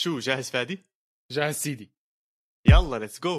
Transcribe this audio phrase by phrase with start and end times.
[0.00, 0.84] شو جاهز فادي؟
[1.32, 1.90] جاهز سيدي.
[2.68, 3.36] يلا let's go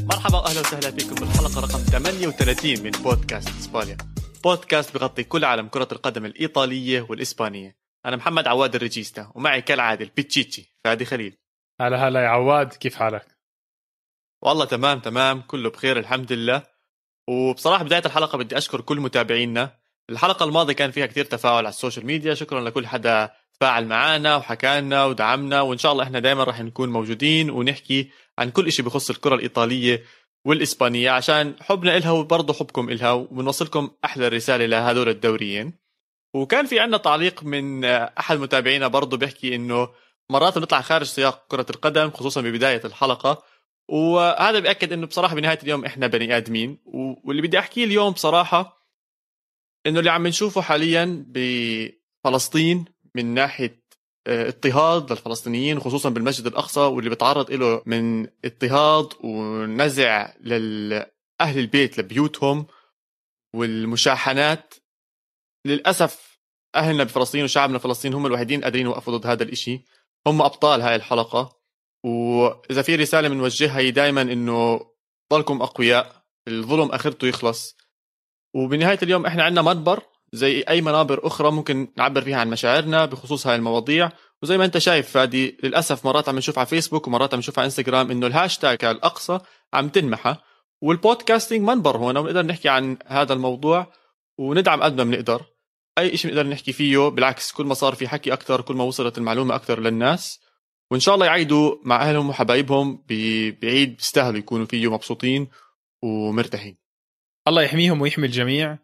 [0.00, 3.96] مرحبا واهلا وسهلا فيكم بالحلقة رقم 38 من بودكاست إسبانيا.
[4.44, 7.76] بودكاست بغطي كل عالم كرة القدم الإيطالية والإسبانية.
[8.06, 11.36] أنا محمد عواد الريجيستا ومعي كالعادة البيتشيتشي فادي خليل.
[11.80, 13.33] هلا هلا يا عواد كيف حالك؟
[14.44, 15.40] والله تمام تمام.
[15.40, 16.62] كله بخير الحمد لله.
[17.28, 19.76] وبصراحة بداية الحلقة بدي أشكر كل متابعينا.
[20.10, 22.34] الحلقة الماضية كان فيها كثير تفاعل على السوشيال ميديا.
[22.34, 25.60] شكرا لكل حدا تفاعل معنا وحكانا ودعمنا.
[25.60, 30.04] وإن شاء الله إحنا دائما راح نكون موجودين ونحكي عن كل شيء بخص الكرة الإيطالية
[30.46, 31.10] والإسبانية.
[31.10, 35.78] عشان حبنا إلها وبرضه حبكم إلها وبنوصلكم أحلى رسالة لهدول الدوريين.
[36.34, 39.88] وكان في عنا تعليق من أحد متابعينا برضه بيحكي إنه
[40.30, 43.53] مرات بنطلع خارج سياق كرة القدم خصوصا ببداية الحلقة.
[43.88, 46.78] وهذا بيأكد إنه بصراحة بنهاية اليوم إحنا بني آدمين.
[47.24, 48.84] واللي بدي أحكيه اليوم بصراحة
[49.86, 53.84] إنه اللي عم نشوفه حاليا بفلسطين من ناحية
[54.26, 62.66] آه، اضطهاد للفلسطينيين خصوصا بالمسجد الأقصى واللي بتعرض له من اضطهاد ونزع لاهل البيت لبيوتهم
[63.54, 64.74] والمشاحنات.
[65.66, 66.40] للأسف
[66.74, 69.84] أهلنا بفلسطين وشعبنا فلسطين هم الوحيدين قادرين يوقفوا ضد هذا الإشي.
[70.26, 71.63] هم أبطال هاي الحلقة.
[72.04, 74.80] وإذا في رسالة بنوجهها هي دائما إنه
[75.32, 77.76] ضلكم أقوياء الظلم آخرته يخلص.
[78.54, 80.02] وبنهاية اليوم إحنا عندنا منبر
[80.32, 84.10] زي أي منابر أخرى ممكن نعبر فيها عن مشاعرنا بخصوص هاي المواضيع.
[84.42, 87.66] وزي ما أنت شايف فادي للأسف مرات عم نشوف على فيسبوك ومرات عم نشوف على
[87.66, 89.38] إنستغرام إنه الهاشتاج الأقصى
[89.72, 90.36] عم تنمحى.
[90.82, 93.92] والبودكاستنج منبر هون ونقدر نحكي عن هذا الموضوع
[94.38, 95.42] وندعم قد ما بنقدر.
[95.98, 99.18] أي شيء بنقدر نحكي فيه بالعكس كل ما صار في حكي أكثر كل ما وصلت
[99.18, 100.43] المعلومة أكثر للناس.
[100.90, 103.04] وإن شاء الله يعيدوا مع أهلهم وحبايبهم
[103.62, 105.48] بعيد بيستاهلوا يكونوا فيه مبسوطين
[106.02, 106.76] ومرتاحين.
[107.48, 108.78] الله يحميهم ويحمي الجميع.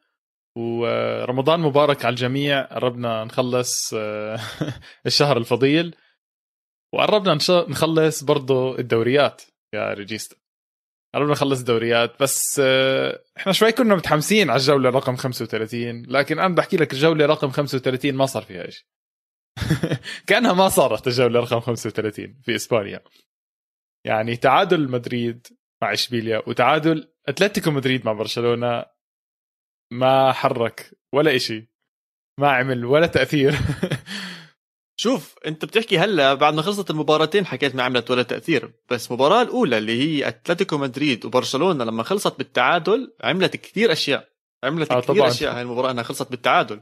[0.56, 2.62] ورمضان مبارك على الجميع.
[2.62, 4.40] قربنا نخلص آه،
[5.06, 5.96] الشهر الفضيل.
[6.94, 9.42] وقربنا نخلص برضه الدوريات
[9.74, 10.36] يا ريجيستا
[11.14, 16.54] قربنا نخلص الدوريات بس آه، إحنا شوي كنا متحمسين على الجولة رقم 35 لكن أنا
[16.54, 18.84] بحكي لك الجولة رقم 35 ما صار فيها شيء
[20.28, 23.00] كانها ما صارت الجولة رقم 35 في إسبانيا.
[24.06, 25.46] يعني تعادل مدريد
[25.82, 28.84] مع إشبيليا وتعادل أتلتيكو مدريد مع برشلونة
[29.92, 31.70] ما حرك ولا إشي
[32.40, 33.54] ما عمل ولا تأثير.
[35.00, 39.42] شوف أنت بتحكي هلا بعد ما خلصت المباراتين حكيت ما عملت ولا تأثير بس المباراة
[39.42, 44.28] الأولى اللي هي أتلتيكو مدريد وبرشلونة لما خلصت بالتعادل عملت كثير أشياء
[44.64, 45.56] عملت آه كثير أشياء.
[45.56, 46.80] هاي المباراة إنها خلصت بالتعادل.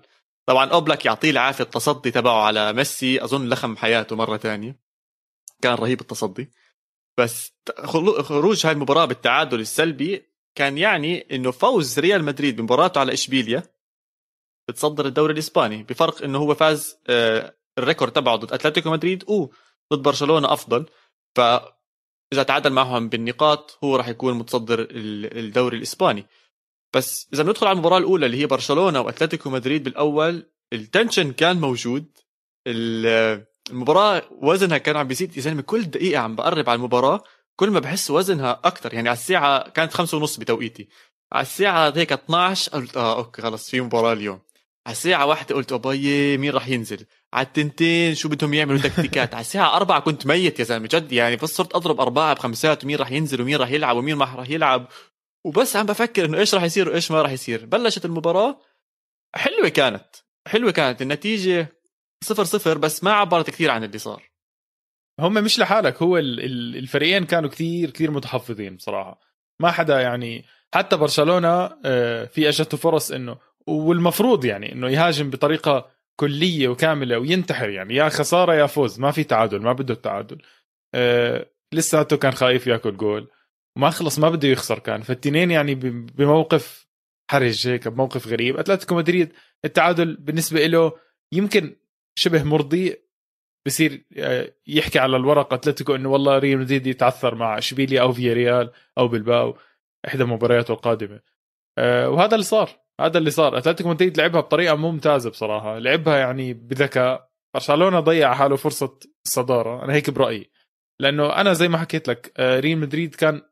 [0.48, 4.80] طبعا أوبلاك يعطيه العافية التصدي تبعه على ميسي أظن لخم حياته مرة ثانية
[5.62, 6.50] كان رهيب التصدي.
[7.18, 7.52] بس
[8.22, 13.62] خروج هاي المباراة بالتعادل السلبي كان يعني إنه فوز ريال مدريد بمباراته على إشبيليا.
[14.68, 15.82] بتصدر الدوري الإسباني.
[15.82, 20.86] بفرق إنه هو فاز آه، ال record تبعه ضد أتلتيكو مدريد وضد برشلونة أفضل.
[21.36, 21.40] ف
[22.32, 26.26] إذا تعادل معهم بالنقاط هو راح يكون متصدر الدوري الإسباني.
[26.92, 31.60] بس إذا بندخل على المباراة الأولى اللي هي برشلونة وأتلتيكو مدريد بالأول ال tension كان
[31.60, 32.18] موجود.
[32.66, 37.22] المباراة وزنها كان عم بيزيد يا زلمة كل دقيقة عم بقرب على المباراة.
[37.56, 40.88] كل ما بحس وزنها أكثر يعني على الساعة كانت خمسة ونص بتوقيتي.
[41.32, 44.40] على الساعة هيك 12 قلت آه okay خلص في مباراة اليوم.
[44.86, 49.34] على الساعة واحدة قلت أبي مين راح ينزل؟ على التنتين شو بدهم يعملوا؟ تكتيكات.
[49.34, 52.96] على الساعة أربعة كنت ميت يا زلمة جد يعني بس صرت أضرب أربعة بخمسات ومين
[52.96, 54.88] راح ينزل ومين راح يلعب ومين ما راح يلعب.
[55.44, 57.66] وبس عم بفكر إنه إيش راح يصير وإيش ما راح يصير.
[57.66, 58.60] بلشت المباراة
[59.34, 60.06] حلوة كانت
[60.48, 61.02] حلوة كانت.
[61.02, 61.68] النتيجة
[62.24, 64.30] صفر صفر بس ما عبرت كثير عن اللي صار.
[65.20, 69.20] هم مش لحالك هو الفريقين كانوا كثير كثير متحفظين بصراحة.
[69.60, 70.44] ما حدا يعني
[70.74, 77.68] حتى برشلونة آه، في اجته فرص إنه والمفروض يعني إنه يهاجم بطريقة كلية وكاملة وينتحر
[77.68, 79.00] يعني يا خسارة يا فوز.
[79.00, 80.42] ما في تعادل ما بده التعادل.
[80.94, 83.28] أه لساته كان خايف ياكل جول.
[83.78, 85.02] وما خلص ما بده يخسر كان.
[85.02, 86.88] فالتنين يعني بموقف
[87.30, 88.56] حرج هيك بموقف غريب.
[88.56, 89.32] أتلتيكو مدريد
[89.64, 90.92] التعادل بالنسبة له
[91.32, 91.76] يمكن
[92.18, 92.96] شبه مرضي.
[93.66, 98.34] بصير آه، يحكي على الورق أتلتيكو إنه والله ريال مدريد يتعثر مع إشبيليا أو فيا
[98.34, 99.58] ريال أو بلباو
[100.08, 101.20] إحدى مبارياته القادمة.
[101.78, 102.70] أه وهذا اللي صار.
[103.00, 103.58] هذا اللي صار.
[103.58, 105.78] أتلتيكو مدريد لعبها بطريقة ممتازة بصراحة.
[105.78, 107.28] لعبها يعني بذكاء.
[107.54, 110.50] برشلونة ضيع حاله فرصة الصداره أنا هيك برأيي.
[111.00, 113.42] لأنه أنا زي ما حكيت لك آه، ريال مدريد كان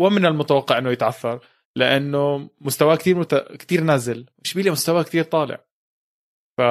[0.00, 1.40] ومن المتوقع إنه يتعثر
[1.76, 3.34] لأنه مستواه كثير مت...
[3.34, 4.26] كثير نازل.
[4.44, 5.64] اشبيليا مستواه كثير طالع.
[6.58, 6.62] ف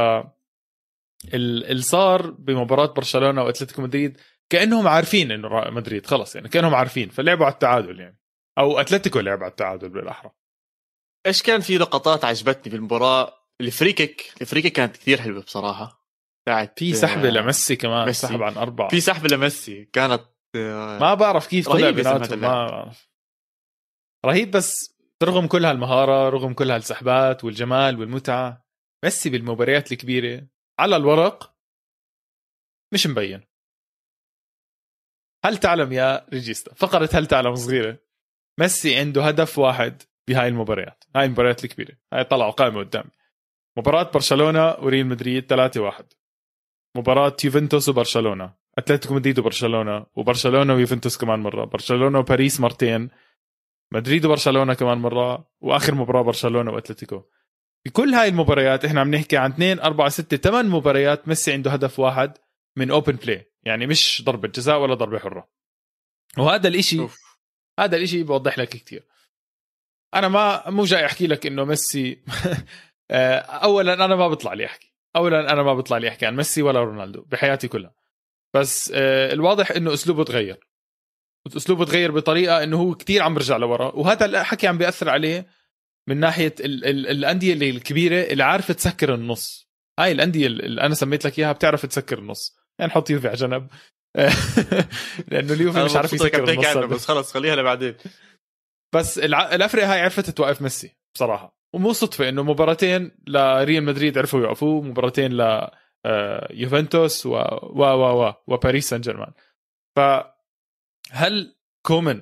[1.34, 4.18] اللي صار بمباراة برشلونة وأتلتيكو مدريد
[4.50, 8.20] كأنهم عارفين إنه مدريد خلص يعني كأنهم عارفين فلعبوا على التعادل يعني.
[8.58, 10.31] أو أتلتيكو لعب على التعادل بالأحرى.
[11.26, 16.08] إيش كان في لقطات عجبتني بالمباراه الفريكك الفريكك كانت كثير حلوة بصراحة.
[16.44, 18.28] بتاعت في سحبه لميسي كمان ميسي.
[18.28, 18.90] سحب عن أربعة.
[18.90, 19.86] في سحبه لميسي.
[19.86, 20.22] كانت
[20.56, 23.08] آه، ما بعرف كيف طلع بيناتهم ما بعرف.
[24.25, 28.66] رهيب بس رغم كل هالمهارة رغم كل هالسحبات والجمال والمتعة
[29.04, 30.48] ميسي بالمباريات الكبيرة
[30.80, 31.56] على الورق
[32.94, 33.42] مش مبين.
[35.45, 38.00] هل تعلم يا Regista؟ فقرة هل تعلم صغيرة.
[38.60, 43.12] ميسي عنده هدف واحد بهاي المباريات هاي المباريات الكبيرة هاي طلعوا قائمة قدامي.
[43.77, 46.04] مباراة برشلونة وريال مدريد 3-1
[46.98, 51.66] مباراة يوفنتوس وبرشلونة أتلتيكو مدريد وبرشلونة وبرشلونة ويوفنتوس كمان مرة.
[51.66, 53.10] برشلونة وباريس مرتين.
[53.94, 57.24] مدريد وبرشلونة كمان مرة وآخر مباراة برشلونة وأتلتيكو.
[57.86, 62.00] بكل هاي المباريات إحنا عم نحكي عن 2 4 6 8 مباريات ميسي عنده هدف
[62.00, 62.38] واحد
[62.77, 65.50] من open play يعني مش ضربة جزاء ولا ضربة حرة.
[66.38, 67.18] وهذا الاشي off.
[67.80, 69.07] هذا الإشي بوضح لك كثير
[70.13, 72.24] أنا ما مو جاي أحكي لك إنه ميسي
[73.12, 74.94] آه، اولا أنا ما بطلع لي أحكي.
[75.15, 77.95] اولا أنا ما بطلع لي أحكي عن ميسي ولا رونالدو بحياتي كلها.
[78.53, 80.69] بس آه، الواضح إنه أسلوبه تغير.
[81.47, 83.91] اسلوبه تغير بطريقة إنه هو كتير عم برجع لورا.
[83.95, 85.47] وهذا الحكي عم بيأثر عليه
[86.09, 89.69] من ناحية ال ال الأندية اللي الكبيرة اللي عارفة تسكر النص.
[90.00, 92.57] هاي الأندية اللي أنا سميت لك إياها بتعرف تسكر النص.
[92.80, 93.68] يعني نحط يوفي على جنب.
[95.31, 97.95] لأنه اليوفي مش عارف يسكر النص بس خلص خليها لبعدين.
[98.95, 101.59] بس الافرقه هاي عرفت توقف ميسي بصراحة.
[101.74, 105.69] ومو صدفة إنه مباراتين لريال مدريد عرفوا يوقفوه مباراتين ل
[106.06, 109.31] آه، يوفنتوس و و و و وباريس سان جيرمان.
[111.09, 112.21] فهل كومن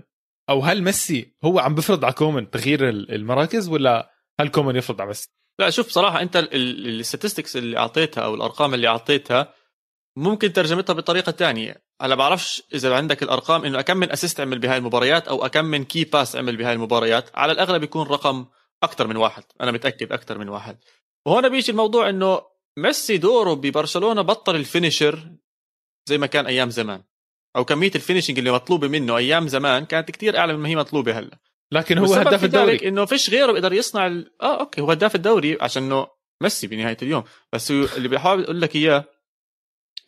[0.50, 5.08] أو هل ميسي هو عم بفرض على كومن تغيير المراكز ولا هل كومن يفرض على
[5.08, 5.30] ميسي؟
[5.60, 9.54] لا شوف بصراحة أنت ال statistics اللي أعطيتها أو الأرقام اللي أعطيتها
[10.18, 14.78] ممكن ترجمتها بطريقة ثانية أنا بعرفش إذا عندك الأرقام إنه كم من assist عمل بهاي
[14.78, 17.36] المباريات أو كم من key pass عمل بهاي المباريات.
[17.36, 18.46] على الأغلب يكون رقم
[18.84, 19.44] أكثر من واحد.
[19.62, 20.78] أنا متأكد أكثر من واحد.
[21.26, 22.42] وهنا بيجي الموضوع إنه
[22.78, 25.32] ميسي دوره ببرشلونة بطل ال finisher
[26.06, 27.04] زي ما كان أيام زمان.
[27.58, 31.20] أو كمية ال finishing اللي مطلوبة منه أيام زمان كانت كتير أعلى مما هي مطلوبة
[31.20, 31.38] هلا.
[31.72, 32.88] لكن هو هداف الدوري.
[32.88, 34.32] إنه فيش غيره بيقدر يصنع ال...
[34.42, 36.08] آه okay هو هداف الدوري عشان إنه
[36.44, 37.24] ميسي بنهاية اليوم.
[37.54, 39.06] بس اللي بحاول أقول لك إياه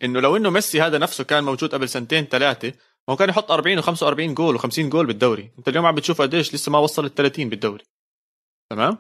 [0.04, 2.68] إنه لو إنه ميسي هذا نفسه كان موجود قبل سنتين ثلاثة
[3.08, 5.52] ما هو كان يحط 40 و45 جول و50 جول بالدوري.
[5.60, 7.84] أنت اليوم عم بتشوف قديش لسه ما وصل ال 30 بالدوري.
[8.72, 8.98] تمام؟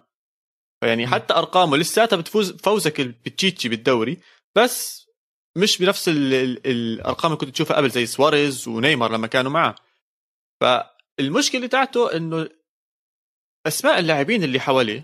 [0.83, 4.17] فيعني حتى أرقامه لساتها بتفوز فوزك بالتشيتشي بالدوري.
[4.55, 4.98] بس
[5.59, 9.75] مش بنفس ال ال الأرقام اللي كنت تشوفها قبل زي سواريز ونيمار لما كانوا معه.
[10.61, 12.49] فالمشكلة تاعته إنه
[13.67, 15.03] أسماء اللاعبين اللي حواليه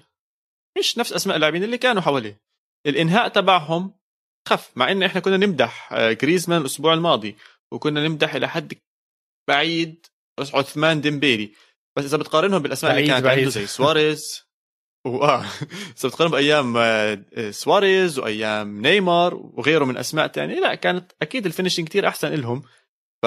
[0.79, 2.41] مش نفس أسماء اللاعبين اللي كانوا حواليه.
[2.87, 3.93] الإنهاء تبعهم
[4.47, 7.35] خف مع إن إحنا كنا نمدح جريزمان الأسبوع الماضي
[7.71, 8.73] وكنا نمدح إلى حد
[9.47, 10.05] بعيد
[10.39, 11.51] عثمان ديمبيلي.
[11.97, 13.39] بس إذا بتقارنهم بالأسماء اللي كانت بعيد.
[13.39, 14.45] عنده زي سواريز
[15.05, 20.59] واه اذا بتقارن بأيام آه، سواريز وأيام نيمار وغيره من أسماء تانية.
[20.59, 22.63] لا كانت أكيد ال finishing كتير أحسن لهم
[23.21, 23.25] ف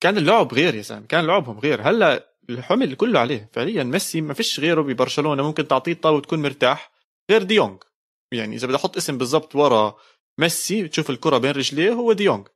[0.00, 1.82] كان اللعب غير يا سام كان لعبهم غير.
[1.82, 3.50] هلأ الحمل كله عليه.
[3.52, 6.92] فعليا ميسي ما فيش غيره ببرشلونة ممكن تعطيه الطاولة وتكون مرتاح
[7.30, 7.82] غير ديونج
[8.32, 9.96] يعني إذا بدي أحط اسم بالضبط ورا
[10.38, 12.48] ميسي تشوف الكرة بين رجليه هو ديونج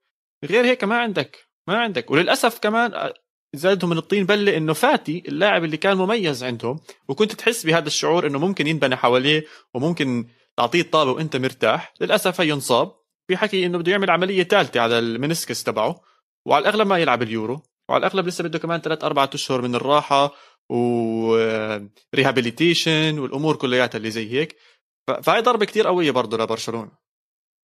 [0.45, 2.11] غير هيك ما عندك ما عندك.
[2.11, 3.15] وللأسف كمان آه،
[3.55, 8.27] زادهم من الطين بله إنه فاتي اللاعب اللي كان مميز عندهم وكنت تحس بهذا الشعور
[8.27, 10.27] إنه ممكن ينبنى حواليه وممكن
[10.57, 11.95] تعطيه الطابة وأنت مرتاح.
[12.01, 12.93] للأسف هي انصاب
[13.29, 16.01] في حكي إنه بده يعمل عملية ثالثه على ال meniscus تبعه
[16.47, 20.35] وعلى الأغلب ما يلعب اليورو وعلى الأغلب لسه بده كمان ثلاث اربعة أشهر من الراحة
[20.69, 24.57] و rehabilitation والأمور كلياتها اللي زي هيك.
[25.23, 27.06] فهي ضربة كتير قوية برضه لبرشلونة.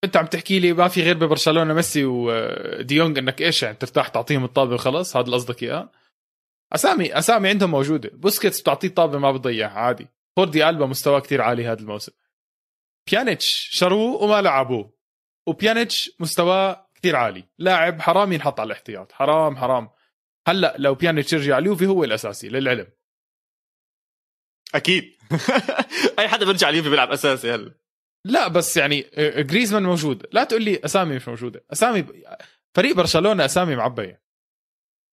[0.04, 4.44] انت عم تحكي لي ما في غير ببرشلونة ميسي وديونج إنك إيش يعني ترتاح تعطيهم
[4.44, 5.90] الطابة وخلص؟ هذا اللي قصدك إياه؟
[6.72, 8.10] أسامي أسامي عندهم موجودة.
[8.12, 10.06] بوسكيتس بتعطيه الطابه ما بتضيعها عادي.
[10.36, 12.12] خوردي ألبا مستواه كتير عالي هذا الموسم.
[13.10, 14.92] بيانيتش شروه وما لعبوه.
[15.46, 17.44] وبيانيتش مستواه كتير عالي.
[17.58, 19.12] لاعب حرام ينحط على الاحتياط.
[19.12, 19.88] حرام حرام.
[20.48, 22.86] هلأ لو بيانيتش يرجع اليوفي هو الأساسي للعلم.
[24.74, 25.16] أكيد.
[26.18, 27.81] أي حدا بيرجع اليوفي بيلعب أساسي هلأ.
[28.24, 30.26] لا بس يعني جريزمان موجود.
[30.32, 31.64] لا تقول لي أسامي مش موجودة.
[31.72, 32.06] أسامي
[32.74, 34.22] فريق برشلونة أسامي معبية.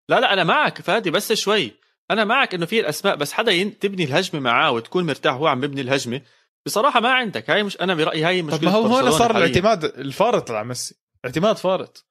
[0.09, 1.71] لا لا أنا معك فادي بس شوي.
[2.11, 5.81] أنا معك إنه في الأسماء بس حدا تبني الهجمة معاه وتكون مرتاح وهو عم ببني
[5.81, 6.21] الهجمة.
[6.65, 7.49] بصراحة ما عندك.
[7.49, 11.57] هاي مش أنا برأيي هاي مشكلة ما هو هون صار الاعتماد الفارط على ميسي اعتماد
[11.57, 12.07] فارط.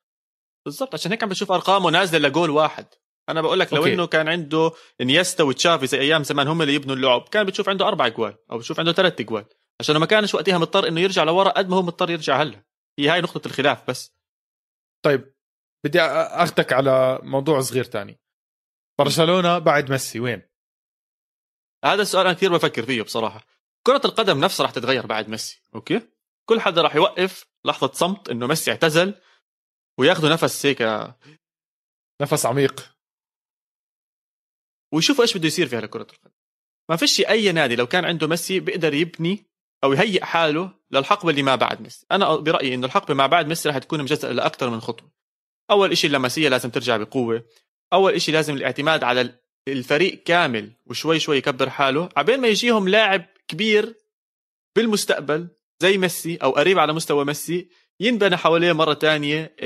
[0.64, 0.94] بالضبط.
[0.94, 2.86] عشان هيك عم بشوف أرقامه نازلة لجول واحد.
[3.28, 3.94] أنا بقول لك لو okay.
[3.94, 7.88] إنه كان عنده إنيستا وتشافي زي أيام زمان هم اللي يبنوا اللعب كان بتشوف عنده
[7.88, 9.44] أربع جوال أو بتشوف عنده ثلاث جوال.
[9.80, 12.64] عشان ما كانش وقتها مضطر إنه يرجع لورا قد ما هو مضطر يرجع هلا.
[12.98, 14.12] هي هاي نقطة الخلاف بس.
[15.04, 15.34] طيب
[15.84, 18.20] بدي اخذك على موضوع صغير تاني.
[18.98, 20.42] برشلونة بعد ميسي وين؟
[21.84, 23.46] هذا السؤال أنا كثير بفكر فيه بصراحة.
[23.86, 26.08] كرة القدم نفسها رح تتغير بعد ميسي أوكي؟
[26.48, 29.14] كل حدا رح يوقف لحظة صمت إنه ميسي اعتزل
[29.98, 30.82] وياخذوا نفس هيك
[32.22, 32.94] نفس عميق.
[34.94, 36.34] ويشوفوا إيش بده يصير في كرة القدم.
[36.90, 39.47] ما فيش أي نادي لو كان عنده ميسي بيقدر يبني
[39.84, 43.68] أو يهيئ حاله للحقبه اللي ما بعد ميسي أنا برأيي إنه الحقبه ما بعد ميسي
[43.68, 45.10] رح تكون مجزئه لأكثر من خطوة.
[45.70, 47.44] أول شيء اللاماسيا لازم ترجع بقوة.
[47.92, 49.34] أول شيء لازم الاعتماد على
[49.68, 52.08] الفريق كامل وشوي شوي يكبر حاله.
[52.16, 53.94] عبين ما يجيهم لاعب كبير
[54.76, 55.48] بالمستقبل
[55.82, 57.68] زي ميسي أو قريب على مستوى ميسي
[58.00, 59.56] ينبنى حواليه مرة تانية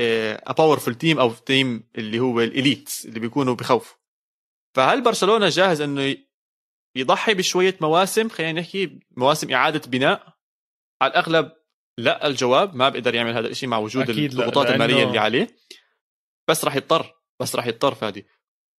[0.49, 3.97] powerful team أو team اللي هو ال elites اللي بيكونوا بخوفوا
[4.75, 6.15] فهل برشلونة جاهز إنه
[6.95, 10.33] يضحي بشوية مواسم خلينا نحكي مواسم إعادة بناء.
[11.01, 11.51] على الأغلب
[11.97, 15.55] لا الجواب ما بيقدر يعمل هذا الشيء مع وجود الضغوطات المالية اللي عليه.
[16.47, 18.25] بس راح يضطر بس راح يضطر فادي.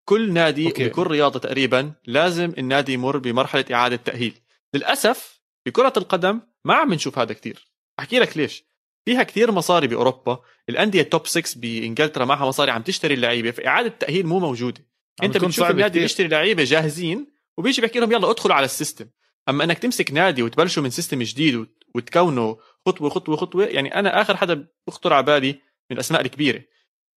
[0.05, 0.89] كل نادي okay.
[0.89, 4.39] بكل رياضة تقريبا لازم النادي يمر بمرحلة إعادة تأهيل.
[4.73, 7.67] للأسف بكره القدم ما عم نشوف هذا كثير.
[7.99, 8.63] أحكي لك ليش.
[9.05, 10.39] فيها كثير مصاري بأوروبا.
[10.69, 14.85] الأندية ال top 6 بإنجلترا معها مصاري عم تشتري اللعيبه فإعادة التاهيل مو موجودة.
[15.23, 19.09] أنت بتشوف النادي بيشتري لعيبة جاهزين وبيجي بيحكي لهم يلا ادخلوا على ال system.
[19.49, 22.55] أما إنك تمسك نادي وتبلشوا من system جديد وتكونوا
[22.87, 26.63] خطوة خطوة خطوة يعني أنا آخر حدا بخطر على بالي من الأسماء الكبيرة.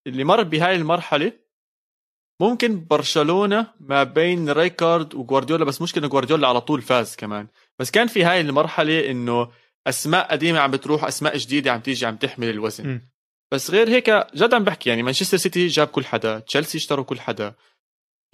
[0.07, 1.33] اللي مر بهاي المرحلة
[2.41, 7.49] ممكن برشلونة ما بين ريكارد وجوارديولا بس مشكله جوارديولا على طول فاز كمان.
[7.79, 9.51] بس كان في هاي المرحلة إنه
[9.87, 12.89] أسماء قديمة عم بتروح أسماء جديدة عم تيجي عم تحمل الوزن.
[12.89, 13.09] م.
[13.53, 17.21] بس غير هيك جد عم بحكي يعني مانشستر سيتي جاب كل حدا تشيلسي اشتروا كل
[17.21, 17.55] حدا.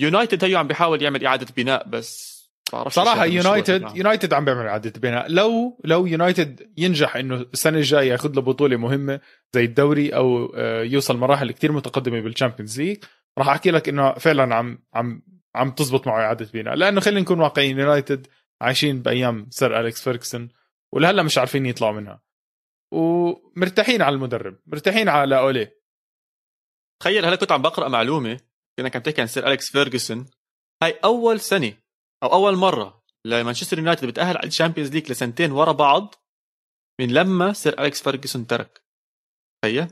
[0.02, 2.32] يونايتد هيو عم بيحاول يعمل إعادة بناء بس
[2.88, 5.28] صراحة يونايتد يونايتد عم بيعمل إعادة بناء.
[5.28, 9.20] لو لو يونايتد ينجح إنه السنة الجاية ياخذ له بطولة مهمة
[9.54, 13.04] زي الدوري أو آه، يوصل مراحل كتير متقدمة بال Champions League
[13.38, 15.22] راح أحكي لك إنه فعلا عم عم
[15.54, 16.74] عم تزبط معه إعادة بناء.
[16.74, 18.26] لأنه خلينا نكون واقعيين يونايتد
[18.60, 20.48] عايشين بأيام سير أليكس فيركسون
[20.92, 22.22] ولهلأ مش عارفين يطلعوا منها.
[22.92, 25.68] ومرتاحين على المدرب مرتاحين على أولي.
[27.00, 28.40] تخيل هلا كنت عم بقرأ معلومة
[28.78, 30.30] كأنك عم تحكي عن سير أليكس فيرجسون.
[30.82, 31.74] هاي أول سنة
[32.22, 36.14] أو أول مرة لمانشستر يونايتد بتأهل على ال Champions League لسنتين ورا بعض
[37.00, 38.84] من لما سير أليكس فيرجسون ترك.
[39.64, 39.88] تخيل.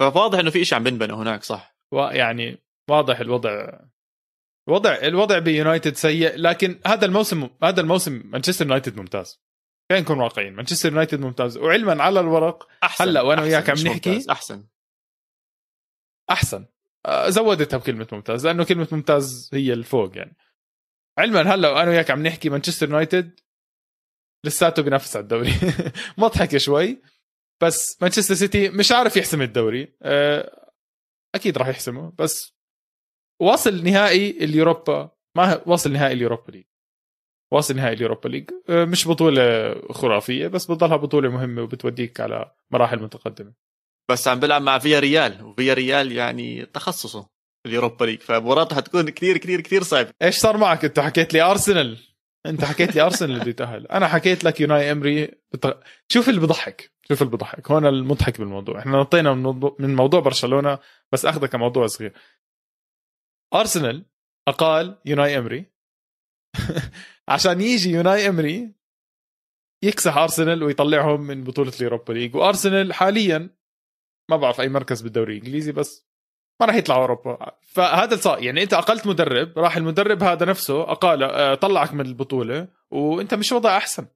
[0.00, 2.58] فواضح إنه في شيء عم بنبنى هناك صح؟ يعني
[2.90, 3.80] واضح الوضع.
[4.68, 9.44] الوضع الوضع بيونايتد سيء لكن هذا الموسم هذا الموسم مانشستر يونايتد ممتاز.
[9.90, 11.56] خلينا نكون واقعيين مانشستر يونايتد ممتاز.
[11.56, 14.26] وعلما على الورق أحسن هلا وأنا وياك عم نحكي.
[14.30, 14.66] أحسن.
[16.30, 16.66] أحسن.
[17.28, 20.36] زودتها بكلمة ممتاز لأنه كلمة ممتاز هي الفوق يعني.
[21.18, 23.40] علما هلا وأنا وياك عم نحكي مانشستر يونايتد
[24.46, 25.52] لساته بينافس على الدوري.
[26.18, 27.02] مضحكه شوي
[27.62, 29.96] بس مانشستر سيتي مش عارف يحسم الدوري.
[30.02, 30.70] آه،
[31.34, 32.54] أكيد راح يحسمه بس
[33.40, 36.64] واصل نهائي ال Europa ما واصل نهائي ال Europa League.
[37.52, 38.50] واصل نهائي ال Europa League.
[38.68, 43.63] آه، مش بطولة خرافية بس بتضلها بطولة مهمة وبتوديك على مراحل متقدمة.
[44.10, 47.28] بس عم بلعب مع فيا ريال وفيا ريال يعني تخصصه
[47.66, 50.10] ال Europa League فمباراته حتكون كثير كثير كثير صعبة.
[50.22, 51.98] إيش صار معك؟ أنت حكيت لي أرسنال.
[52.46, 55.80] أنت حكيت لي أرسنال بده يتاهل أنا حكيت لك أوناي إمري بت...
[56.08, 57.70] شوف اللي بضحك شوف اللي بضحك.
[57.70, 58.78] هون المضحك بالموضوع.
[58.78, 59.34] إحنا نطينا
[59.78, 60.78] من موضوع برشلونة
[61.12, 62.12] بس أخذه كموضوع صغير.
[63.54, 64.06] أرسنال
[64.48, 65.72] أقال يوناي إمري.
[67.28, 68.74] عشان يجي يوناي إمري
[69.82, 72.36] يكسح أرسنال ويطلعهم من بطولة اليوروبا ليج.
[72.36, 73.50] وأرسنال حاليا
[74.30, 76.06] ما بعرف أي مركز بالدوري الإنجليزي بس
[76.60, 77.52] ما راح يطلع أوروبا.
[77.62, 82.68] فهذا صار يعني أنت أقلت مدرب راح المدرب هذا نفسه أقال آه، طلعك من البطولة
[82.90, 84.06] وأنت مش وضع أحسن.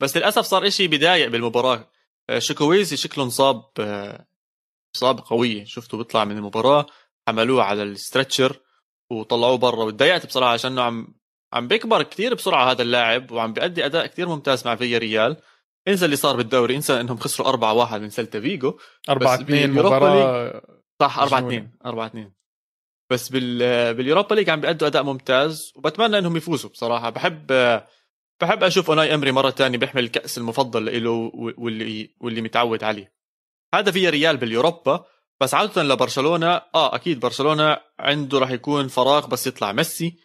[0.00, 1.90] بس للأسف صار إشي بداية بالمباراة.
[2.30, 4.26] آه، تشوكويزي شكله انصاب آه،
[4.96, 6.86] اصابه قويه شفته بيطلع من المباراة
[7.28, 8.60] حملوه على ال stretcher
[9.10, 9.84] وطلعوه برا.
[9.84, 11.14] وتضايقت بصراحة عشانه عم
[11.52, 15.36] عم بيكبر كثير بسرعة هذا اللاعب وعم بيأدي أداء كثير ممتاز مع فيا ريال.
[15.88, 20.62] انسى اللي صار بالدوري انسى انهم خسروا 4 1 من سلتا فيجو 4 2 مباراة
[21.00, 22.38] صح 4 2 4 2
[23.10, 27.10] بس بال بال Europa League عم بيأدوا أداء ممتاز وبتمنى إنهم يفوزوا بصراحة.
[27.10, 27.46] بحب
[28.40, 33.12] بحب أشوف أوناي أمري مرة ثانية بيحمل الكأس المفضل له واللي واللي متعود عليه.
[33.74, 35.04] هذا فيا ريال بال Europa
[35.40, 40.18] بس عودة لبرشلونة آه أكيد برشلونة عنده راح يكون فراغ بس يطلع ميسي.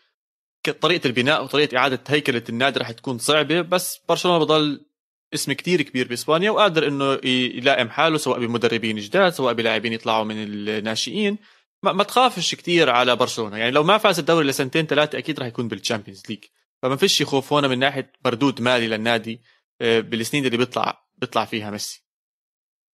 [0.82, 4.86] طريقة البناء وطريقة إعادة هيكلة النادي راح تكون صعبة بس برشلونة بضل
[5.34, 10.44] اسم كتير كبير بإسبانيا وقادر إنه يلائم حاله سواء بمدربين جداد سواء بلاعبين يطلعوا من
[10.44, 11.38] الناشئين.
[11.84, 13.58] ما, ما تخافش كتير على برشلونة.
[13.58, 16.44] يعني لو ما فاز الدوري لسنتين ثلاثة أكيد راح يكون بال Champions League
[16.84, 19.42] فما فيش خوف هون من ناحية مردود مالي للنادي
[19.82, 22.04] آه، بالسنين اللي بيطلع بيطلع فيها ميسي.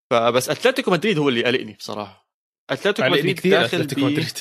[0.10, 2.30] فبس أتلتيكو مدريد هو اللي قلقني بصراحة.
[2.70, 4.38] أتلتيكو مدريد كثير داخل أتلتيكو مدريد.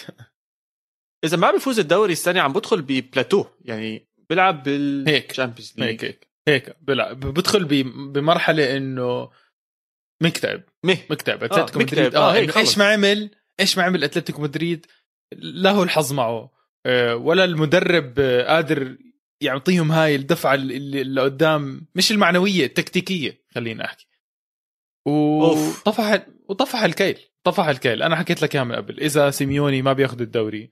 [1.25, 3.47] إذا ما بيفوز الدوري السنة عم بدخل ببلاتو.
[3.65, 6.28] يعني بيلعب بال Champions League هيك هيك.
[6.49, 7.65] هيك بلعب بدخل
[8.13, 9.31] بمرحلة إنه
[10.23, 10.63] مكتئب.
[10.85, 11.45] مكتئب.
[11.45, 14.87] أتلتيكو آه مدريد آه, آه هيك إيش ما عمل إيش ما عمل أتلتيكو مدريد
[15.33, 16.51] لا هو الحظ معه.
[16.87, 18.97] آه ولا المدرب آه قادر
[19.41, 24.07] يعطيهم هاي الدفعة اللي, اللي قدام مش المعنوية التكتيكية خلينا أحكي.
[25.07, 27.19] وطفح وطفح الكيل.
[27.45, 28.03] طفح الكيل.
[28.03, 29.01] أنا حكيت لك اياها من قبل.
[29.01, 30.71] إذا سيميوني ما بياخذ الدوري.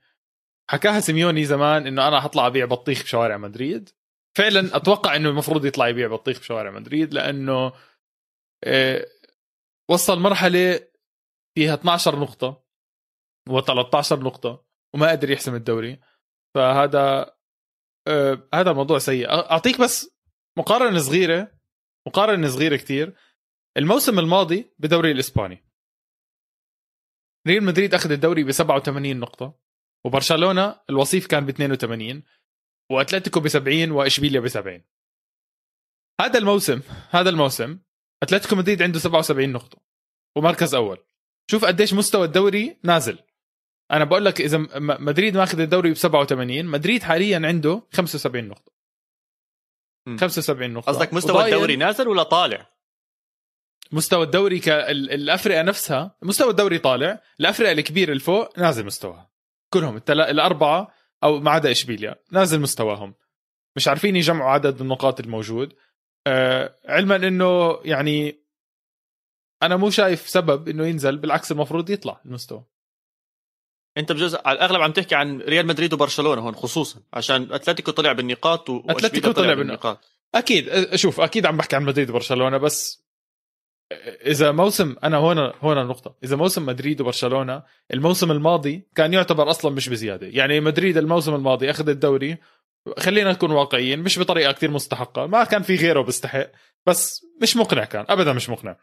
[0.69, 3.89] حكاها سيميوني زمان إنه أنا حطلع أبيع بطيخ بشوارع مدريد.
[4.37, 7.73] فعلا أتوقع إنه المفروض يطلع يبيع بطيخ بشوارع مدريد لأنه
[8.63, 9.05] آه،
[9.89, 10.87] وصل مرحلة
[11.55, 12.63] فيها 12 نقطة
[13.49, 15.99] و13 نقطة وما قدر يحسم الدوري.
[16.55, 17.35] فهذا
[18.07, 19.29] آه هذا موضوع سيء.
[19.29, 20.17] أعطيك بس
[20.57, 21.51] مقارنة صغيرة
[22.07, 23.15] مقارنة صغيرة كتير.
[23.77, 25.65] الموسم الماضي بالدوري الإسباني.
[27.47, 29.59] ريال مدريد أخذ الدوري ب 87 نقطة
[30.05, 32.23] وبرشلونة الوصيف كان ب 82
[32.91, 34.81] وأتلتيكو ب 70 وإشبيليا ب 70
[36.21, 37.79] هذا الموسم هذا الموسم
[38.23, 39.77] أتلتيكو مدريد عنده 77 نقطة.
[40.35, 40.97] ومركز أول.
[41.51, 43.19] شوف قديش مستوى الدوري نازل.
[43.91, 48.71] أنا بقول لك إذا مدريد ماخذ الدوري ب 87 مدريد حاليا عنده 75 نقطة.
[50.19, 50.91] 75 نقطة.
[50.91, 52.77] قصدك مستوى الدوري نازل ولا طالع؟
[53.91, 59.31] مستوى الدوري كالافرقه نفسها مستوى الدوري طالع الافرقه الكبيره اللي فوق نازل مستواها.
[59.73, 60.21] كلهم التل...
[60.21, 60.93] الأربعة
[61.23, 63.13] أو ما عدا اشبيليا نازل مستواهم.
[63.75, 65.73] مش عارفين يجمعوا عدد النقاط الموجود.
[66.27, 68.39] آه علما إنه يعني
[69.63, 72.63] أنا مو شايف سبب إنه ينزل بالعكس المفروض يطلع المستوى.
[73.97, 78.11] أنت بجوز على الأغلب عم تحكي عن ريال مدريد وبرشلونة هون خصوصا عشان أتلتيكو طلع
[78.11, 78.83] بالنقاط و...
[78.89, 79.99] أتلتيكو طلع, طلع بالنقاط.
[80.35, 83.06] أكيد شوف أكيد عم بحكي عن مدريد وبرشلونة بس
[84.25, 86.15] إذا موسم أنا هون هون النقطة.
[86.23, 90.27] إذا موسم مدريد وبرشلونة الموسم الماضي كان يعتبر أصلا مش بزيادة.
[90.27, 92.37] يعني مدريد الموسم الماضي أخذ الدوري
[92.99, 95.27] خلينا نكون واقعيين مش بطريقة كثير مستحقة.
[95.27, 96.47] ما كان في غيره بيستحق
[96.85, 98.05] بس مش مقنع كان.
[98.09, 98.77] ابدا مش مقنع.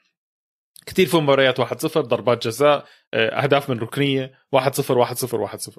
[0.87, 5.79] كثير في مباريات 1-0 ضربات جزاء آه، أهداف من ركنية 1-0 1-0 1-0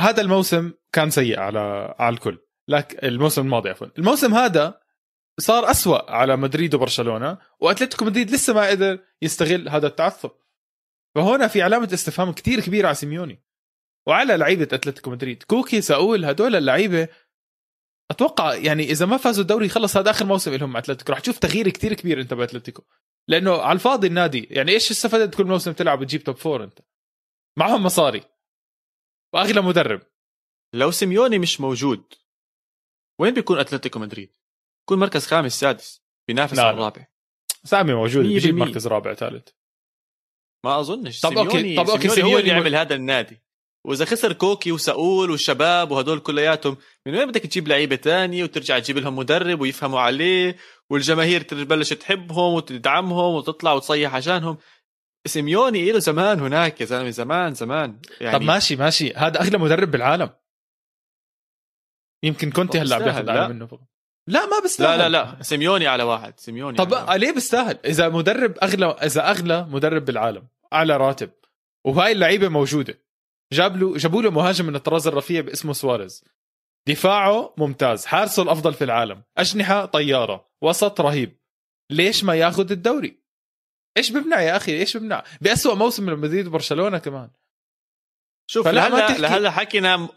[0.00, 2.38] هذا الموسم كان سيء على على الكل.
[2.68, 3.86] لكن الموسم الماضي عفوا.
[3.98, 4.85] الموسم هذا
[5.40, 10.30] صار أسوأ على مدريد وبرشلونة وأتلتيكو مدريد لسه ما قدر يستغل هذا التعثر.
[11.14, 13.42] فهنا في علامة استفهام كتير كبيرة على سيميوني.
[14.06, 17.08] وعلى لعيبة أتلتيكو مدريد كوكي ساول هدول اللعيبة
[18.10, 21.12] أتوقع يعني إذا ما فازوا الدوري خلص هذا آخر موسم لهم مع أتلتيكو.
[21.12, 22.82] رح تشوف تغيير كتير كبير أنت بأتلتيكو.
[23.28, 26.78] لأنه على الفاضي النادي يعني إيش استفدت كل موسم تلعب وتجيب top four أنت؟
[27.58, 28.24] معهم مصاري.
[29.34, 30.02] وأغلى مدرب.
[30.74, 32.14] لو سيميوني مش موجود
[33.20, 34.36] وين بيكون أتلتيكو مدريد؟
[34.86, 37.06] يكون مركز خامس سادس بينافس على الرابع.
[37.64, 39.48] سيميوني موجود بيجيب مركز رابع ثالث.
[40.64, 41.20] ما أظنش.
[41.20, 43.42] طب أوكي طب أوكي سيميوني هو اللي يعمل هذا النادي.
[43.86, 48.98] وإذا خسر كوكي وساول والشباب وهدول كلياتهم من وين بدك تجيب لعيبة تانية وترجع تجيب
[48.98, 50.56] لهم مدرب ويفهموا عليه؟
[50.90, 54.58] والجماهير تبلش تحبهم وتدعمهم وتطلع وتصيح عشانهم.
[55.26, 58.00] سيميوني له زمان هناك يا زلمة زمان زمان.
[58.20, 59.12] يعني طب ماشي ماشي.
[59.12, 60.30] هذا أغلى مدرب بالعالم.
[62.22, 63.95] يمكن كنت هلأ بياخذ منه
[64.28, 64.98] لا ما بيستاهل.
[64.98, 69.66] لا لا لا سيميوني على واحد سيميوني طب ليه بيستاهل؟ إذا مدرب أغلى إذا أغلى
[69.70, 71.30] مدرب بالعالم أعلى راتب.
[71.84, 72.98] وهاي اللعيبة موجودة.
[73.52, 76.24] جاب له جابوا له مهاجم من الطراز الرفيع باسمه سواريز.
[76.88, 79.22] دفاعه ممتاز حارسه الأفضل في العالم.
[79.38, 81.36] أجنحة طيارة وسط رهيب.
[81.90, 83.26] ليش ما ياخذ الدوري؟
[83.96, 87.30] إيش بمنع يا أخي؟ إيش بمنع؟ بأسوأ موسم لمدريد وبرشلونة كمان.
[88.48, 90.08] شوف لهلا لهلا حكينا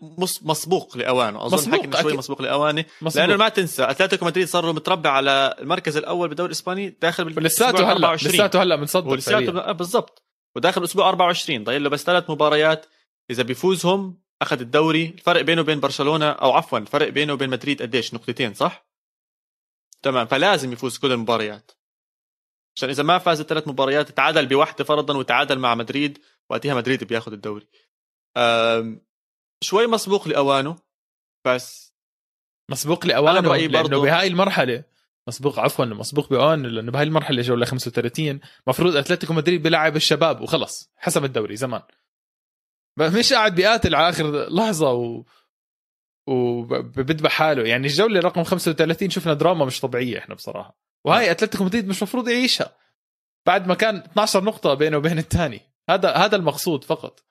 [0.41, 1.45] مسبوق لأوانه.
[1.45, 2.85] أظن مسبوق حكينا شوي مسبوق لأوانه.
[3.15, 7.91] لأنه ما تنسى أتلتيكو مدريد صار له متربع على المركز الأول بالدوري الإسباني داخل لساته
[7.91, 10.23] هلا لساته هلا متصدر لساته بالضبط.
[10.55, 12.85] وداخل أسبوع 24 ضايل له بس ثلاث مباريات.
[13.29, 15.05] إذا بيفوزهم أخذ الدوري.
[15.05, 18.89] الفرق بينه وبين برشلونة أو عفوا الفرق بينه وبين مدريد قديش؟ نقطتين صح؟
[20.01, 20.27] تمام.
[20.27, 21.71] فلازم يفوز كل المباريات.
[22.75, 26.19] عشان إذا ما فاز الثلاث مباريات تعادل بواحده فرضا وتعادل مع مدريد.
[26.49, 27.67] وقتها مدريد بياخذ الدوري.
[29.63, 30.75] شوي مسبوق لأوانه
[31.45, 31.93] بس
[32.71, 34.83] مسبوق لأوانه برأيي لأنه بهاي المرحلة
[35.27, 40.91] مسبوق عفوا مسبوق باوان لأنه بهاي المرحلة جولة 35 مفروض أتلتيكو مدريد بيلعب الشباب وخلص
[40.97, 41.81] حسب الدوري زمان.
[42.99, 45.23] مش قاعد بيقاتل على آخر لحظة و
[46.27, 50.77] وبذبح حاله يعني الجولة رقم 35 شفنا دراما مش طبيعية إحنا بصراحة.
[51.05, 52.75] وهاي أتلتيكو مدريد مش مفروض يعيشها.
[53.45, 57.23] بعد ما كان 12 نقطة بينه وبين الثاني هذا هذا المقصود فقط.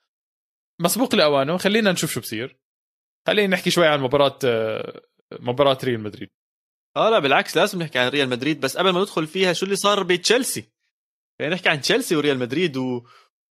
[0.80, 2.58] مسبوق لاوانه خلينا نشوف شو بصير.
[3.26, 4.38] خلينا نحكي شوي عن مباراة
[5.40, 6.30] مباراة ريال مدريد.
[6.96, 9.76] آه لا بالعكس لازم نحكي عن ريال مدريد بس قبل ما ندخل فيها شو اللي
[9.76, 10.72] صار بتشيلسي؟
[11.40, 13.06] يعني نحكي عن تشيلسي وريال مدريد و...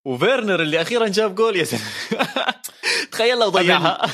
[0.05, 1.83] وفيرنر اللي أخيرا جاب جول يا زلمه
[3.11, 4.01] تخيل لو ضيعها.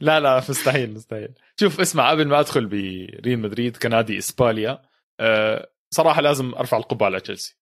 [0.00, 1.34] لا لا مستحيل مستحيل.
[1.60, 4.82] شوف اسمع قبل ما أدخل بريال مدريد كنادي إسبانيا
[5.20, 7.58] أه صراحة لازم أرفع القبعة على تشيلسي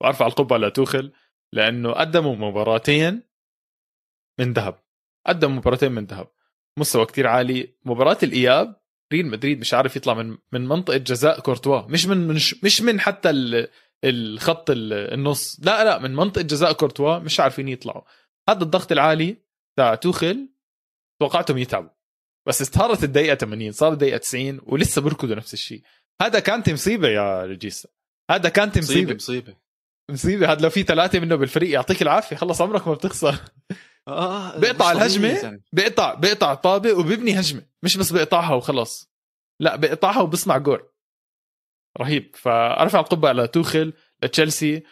[0.00, 1.12] وأرفع القبعة لتوخل
[1.52, 3.22] لأنه قدموا مباراتين
[4.40, 4.82] من ذهب.
[5.26, 6.28] قدموا مباراتين من ذهب.
[6.78, 7.74] مستوى كتير عالي.
[7.84, 11.82] مباراة الإياب ريال مدريد مش عارف يطلع من من منطقة جزاء كورتوا.
[11.82, 13.30] مش من مش, مش من حتى
[14.04, 15.60] الخط النص.
[15.60, 18.02] لا لا من منطقة جزاء كورتوا مش عارفين يطلعوا.
[18.48, 19.36] هذا الضغط العالي
[19.76, 20.48] تاع توخل
[21.20, 21.90] توقعتهم يتعبوا.
[22.48, 25.82] بس استهرت الدقيقة 80 صار الدقيقة 90 ولسه بيركضوا نفس الشيء.
[26.22, 27.88] هذا كانت مصيبه يا رجيسا
[28.30, 29.56] هذا كانت مصيبة مصيبة.
[30.10, 32.36] مصيبه هذا لو في ثلاثة منه بالفريق يعطيك العافية.
[32.36, 33.34] خلص عمرك ما بتخسر.
[34.08, 37.62] آه بيقطع الهجمة بيقطع بيقطع طابة وبيبني هجمة.
[37.82, 39.12] مش بس بيقطعها وخلص.
[39.60, 40.88] لا بيقطعها وبصنع جول.
[42.00, 42.36] رهيب.
[42.36, 44.82] فأرفع القبعة لتوخل لتشيلسي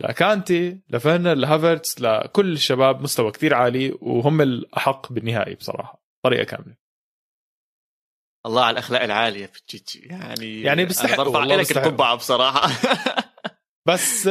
[0.00, 3.02] لكانتي لفيرنر لهافرتس لكل الشباب.
[3.02, 6.02] مستوى كتير عالي وهم الأحق بالنهائي بصراحة.
[6.24, 6.76] طريقة كاملة.
[8.46, 9.98] الله على الأخلاق العالية في تشيتشي.
[9.98, 12.68] يعني يعني بيستحق برفع لك القبعة بصراحة.
[13.88, 14.28] بس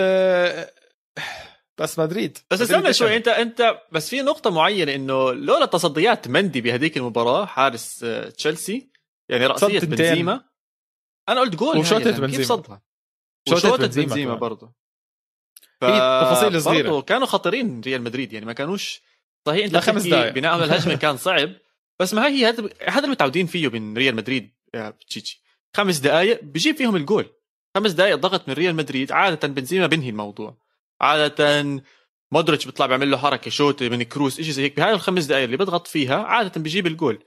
[1.81, 2.37] بس مدريد.
[2.51, 7.45] بس استنى شوي انت انت بس في نقطة معينة إنه لولا تصديات مندي بهذيك المباراة
[7.45, 8.89] حارس آه، تشيلسي
[9.29, 10.43] يعني رأسية بنزيما.
[11.29, 12.81] أنا قلت جول وشوتة بنزيما كيف صدها؟
[13.51, 14.73] وشوتة بنزيما, بنزيما برضه.
[15.81, 15.85] ف...
[15.85, 17.01] تفاصيل صغيرة.
[17.01, 19.01] كانوا خطرين ريال مدريد يعني ما كانوش
[19.47, 21.53] صحيح أنت خمس دقائق بناء على الهجمة كان صعب
[21.99, 25.43] بس ما هي هذا هذا متعودين فيه من ريال مدريد يا تشيتشي
[25.77, 27.40] خمس دقائق بجيب فيهم الجول.
[27.75, 30.57] خمس دقائق ضغط من ريال مدريد عادة بنزيما بنهي الموضوع.
[31.01, 31.81] عادة
[32.31, 34.77] مودريتش بيطلع بيعمل له حركة شوت من كروس شيء زي هيك.
[34.77, 37.23] بهاي الخمس دقائق اللي بيضغط فيها عادة بيجيب الجول.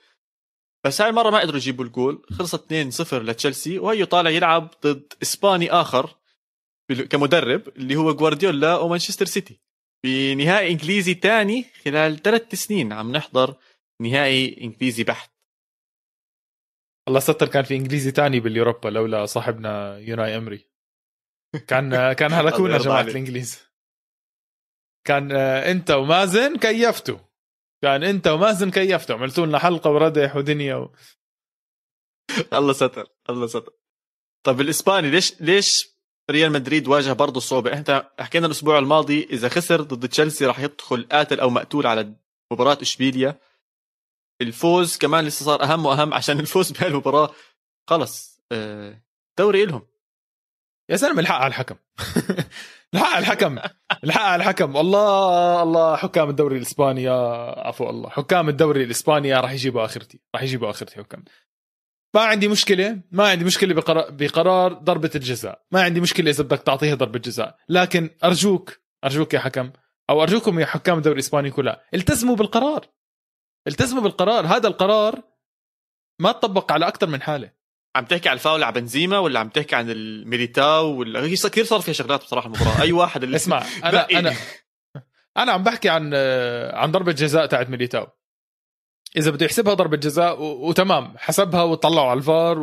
[0.85, 2.22] بس هاي المرة ما قدروا يجيبوا الجول.
[2.30, 6.16] خلصت 2-0 لتشيلسي وهي طالع يلعب ضد إسباني آخر
[7.11, 9.61] كمدرب اللي هو جوارديولا ومانشستر سيتي.
[10.04, 13.54] بنهائي إنجليزي ثاني خلال ثلاث سنين عم نحضر
[14.00, 15.34] نهائي إنجليزي بحت.
[17.09, 20.71] الله ستر كان في إنجليزي ثاني باليوروبا لولا صاحبنا يوناي أمري.
[21.69, 21.90] كان
[22.21, 23.62] كان هلكونا جماعة الإنجليز.
[25.07, 27.19] كان آه، أنت ومازن كيفتوا.
[27.83, 29.17] كان أنت ومازن كيفتوا.
[29.17, 30.95] عملتوا لنا حلقة وردح ودنيا و...
[32.53, 33.73] الله ستر الله ستر.
[34.47, 35.95] طب الإسباني ليش ليش
[36.31, 41.09] ريال مدريد واجه برضه صعوبة؟ إحنا حكينا الأسبوع الماضي إذا خسر ضد تشيلسي راح يدخل
[41.12, 42.14] قاتل أو مقتول على
[42.53, 43.38] مباراة إشبيليا.
[44.40, 47.31] الفوز كمان لسه صار أهم وأهم عشان الفوز بهالمباراه
[47.90, 49.03] خلص آه،
[49.38, 49.87] دوري لهم
[50.90, 51.77] يا زلمه الحق على الحكم.
[52.94, 53.59] الحق على الحكم.
[54.05, 54.77] الحق على الحكم.
[54.77, 57.12] الله الله حكام الدوري الإسباني يا
[57.66, 58.11] عفو الله.
[58.11, 60.20] حكام الدوري الإسباني راح يجيبوا آخرتي.
[60.35, 61.25] راح يجيبوا آخرتي حكام.
[62.14, 65.62] ما عندي مشكلة ما عندي مشكلة بقرار, بقرار ضربة الجزاء.
[65.73, 67.57] ما عندي مشكلة إذا بدك تعطيها ضربة جزاء.
[67.68, 69.70] لكن أرجوك أرجوك يا حكم
[70.11, 72.87] أو أرجوكم يا حكام الدوري الإسباني كلها التزموا بالقرار.
[73.66, 74.46] التزموا بالقرار.
[74.46, 75.22] هذا القرار
[76.18, 77.50] ما تطبق على أكثر من حالة.
[77.96, 81.81] عم تحكي على الفاول على بنزيما ولا عم تحكي عن الميليتاو ولا هي كثير صار
[81.81, 84.35] فيها شغلات بصراحة المباراه أي واحد اللي اسمع أنا أنا
[85.37, 86.14] أنا عم بحكي عن
[86.74, 88.07] عن ضربة جزاء تاعت ميليتاو.
[89.16, 92.59] إذا بده يحسبها ضربة جزاء وتمام حسبها وطلعوا على الفار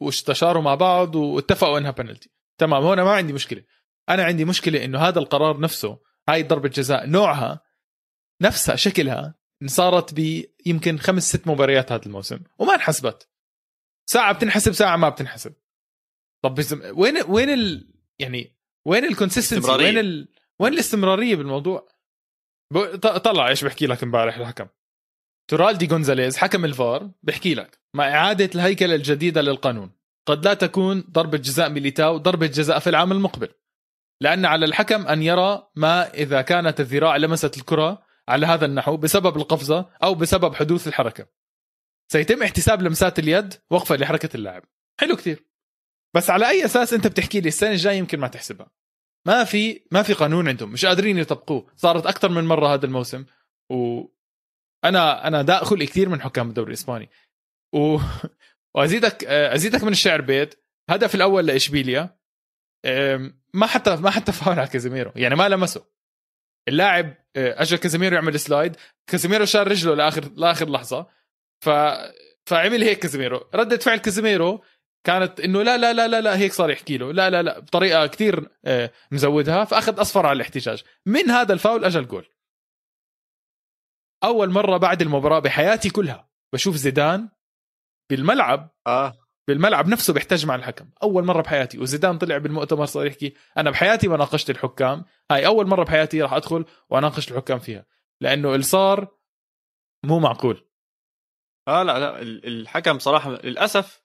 [0.00, 3.62] واستشاروا مع بعض واتفقوا إنها بنالتي تمام هون ما عندي مشكلة.
[4.08, 7.60] أنا عندي مشكلة إنه هذا القرار نفسه هاي ضربة جزاء نوعها
[8.42, 9.34] نفسها شكلها
[9.66, 13.28] صارت بيمكن خمس ست مباريات هذا الموسم وما انحسبت.
[14.10, 15.54] ساعة بتنحسب ساعة ما بتنحسب.
[16.44, 16.82] طب بزم...
[16.94, 17.94] وين وين ال...
[18.18, 20.28] يعني وين ال consistency وين ال...
[20.58, 21.88] وين الاستمرارية بالموضوع؟
[22.72, 22.96] ب...
[22.96, 24.66] طلع إيش بحكي لك امبارح الحكم.
[25.50, 29.92] إيتورالدي جونزاليز حكم الفار بحكي لك مع إعادة الهيكله الجديدة للقانون.
[30.26, 33.48] قد لا تكون ضربة جزاء ميليتاو ضربة جزاء في العام المقبل.
[34.20, 39.36] لأن على الحكم أن يرى ما إذا كانت الذراع لمست الكرة على هذا النحو بسبب
[39.36, 41.26] القفزة أو بسبب حدوث الحركة.
[42.12, 44.64] سيتم احتساب لمسات اليد وفقا لحركة اللاعب.
[45.00, 45.46] حلو كثير.
[46.14, 48.70] بس على أي أساس أنت بتحكي لي السنة الجاية يمكن ما تحسبها؟
[49.26, 50.72] ما في ما في قانون عندهم.
[50.72, 51.66] مش قادرين يطبقوه.
[51.76, 53.24] صارت أكثر من مرة هذا الموسم.
[53.70, 54.02] و
[54.84, 57.10] أنا أنا دا خلق كثير من حكام الدوري الإسباني.
[57.74, 57.98] و...
[58.74, 60.54] وأزيدك أزيدك من الشعر بيت.
[60.90, 62.18] هدف الأول لإشبيليا.
[63.54, 65.12] ما حتى ما حتى فاول على كازيميرو.
[65.16, 65.95] يعني ما لمسه.
[66.68, 68.76] اللاعب اجى كازيميرو يعمل slide.
[69.10, 71.06] كازيميرو شال رجله لاخر لآخر لحظة.
[71.64, 71.70] ف
[72.46, 73.50] فعمل هيك كازيميرو.
[73.54, 74.64] ردة فعل كازيميرو
[75.06, 77.12] كانت إنه لا لا لا لا لا هيك صار يحكي له.
[77.12, 79.64] لا لا لا بطريقة كثير آه، مزودها.
[79.64, 80.82] فأخذ أصفر على الاحتجاج.
[81.06, 82.26] من هذا الفاول اجى الجول
[84.24, 87.28] أول مرة بعد المباراة بحياتي كلها بشوف زيدان
[88.10, 88.70] بالملعب.
[88.86, 89.25] آه.
[89.48, 90.88] بالملعب نفسه بيحتج مع الحكم.
[91.02, 95.04] أول مرة بحياتي وزيدان طلع بالمؤتمر صار يحكي أنا بحياتي ما ناقشت الحكام.
[95.30, 97.86] هاي أول مرة بحياتي راح أدخل وأناقش الحكام فيها
[98.20, 99.08] لأنه اللي صار
[100.04, 100.66] مو معقول.
[101.68, 104.02] آه لا لا الحكم صراحة للأسف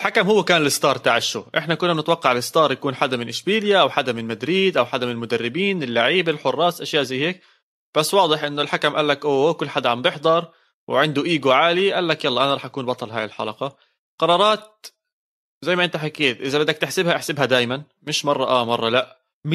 [0.00, 1.44] الحكم هو كان ال star تاع ال show.
[1.58, 5.06] إحنا كنا نتوقع ال star يكون حدا من إشبيليا أو حدا من مدريد أو حدا
[5.06, 7.42] من المدربين اللعيبة الحراس أشياء زي هيك.
[7.96, 10.52] بس واضح إنه الحكم قال لك أوه كل حدا عم بيحضر
[10.88, 11.92] وعنده إيجو عالي.
[11.92, 13.76] قال لك يلا أنا راح أكون بطل هاي الحلقة.
[14.18, 14.86] قرارات
[15.62, 19.20] زي ما انت حكيت إذا بدك تحسبها احسبها دائما مش مرة آه مرة لا.
[19.46, 19.50] 100%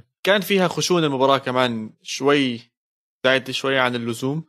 [0.00, 2.60] 100% كان فيها خشونة المباراة كمان شوي
[3.24, 4.44] زايد شوي عن اللزوم.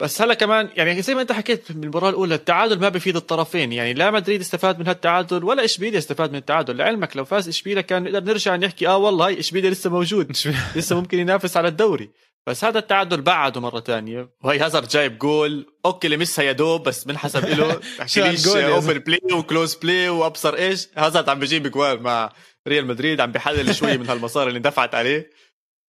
[0.00, 3.72] بس هلا كمان يعني زي ما انت حكيت بالمباراة الأولى التعادل ما بيفيد الطرفين.
[3.72, 6.76] يعني لا مدريد استفاد من هالتعادل ولا إشبيليا استفاد من التعادل.
[6.76, 10.32] لعلمك لو فاز إشبيليا كان نقدر نرجع نحكي آه والله هاي إشبيليا لسه موجود.
[10.76, 12.10] لسه ممكن ينافس على الدوري.
[12.46, 14.30] بس هذا التعادل بعده مرة تانية.
[14.44, 15.66] وهي هازارد جايب جول.
[15.86, 20.54] okay لمسها يا دوب بس بنحسب له تحكي ليش؟ open play و close play وأبصر
[20.54, 22.32] إيش؟ هازارد عم بيجيب جوال مع
[22.68, 25.30] ريال مدريد عم بيحلل شوي من هالمصاري اللي اندفعت عليه.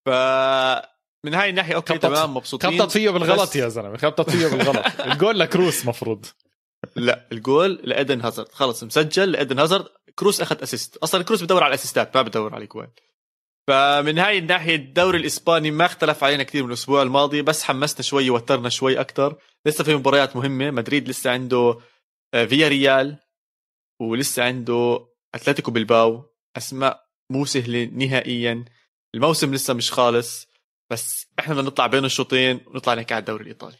[0.05, 0.09] ف
[1.25, 2.79] من هاي الناحية okay تمام مبسوطين.
[2.79, 3.55] خبطت فيه بالغلط بس...
[3.55, 4.85] يا زلمة خبطت فيه بالغلط.
[5.11, 6.25] الجول لكروس مفروض.
[6.95, 8.51] لا الجول لإدين هازارد.
[8.51, 9.85] خلص مسجل لإدين هازارد.
[10.15, 12.87] كروس أخذ assist أصلا كروس بدور على ال assist ات ما بدور على الجوال
[13.67, 18.29] فمن هاي الناحية الدوري الإسباني ما اختلف علينا كثير من الأسبوع الماضي بس حمسنا شوي
[18.29, 21.77] وترنا شوي أكثر لسه في مباريات مهمة مدريد لسه عنده
[22.33, 23.17] آه، فيا ريال
[24.01, 26.25] ولسه عنده أتلتيكو بالباو
[26.57, 28.65] أسماء مو سهلة نهائيا.
[29.15, 30.47] الموسم لسه مش خالص
[30.89, 33.77] بس إحنا بدنا نطلع بين الشوطين ونطلع نحكي على الدوري الإيطالي.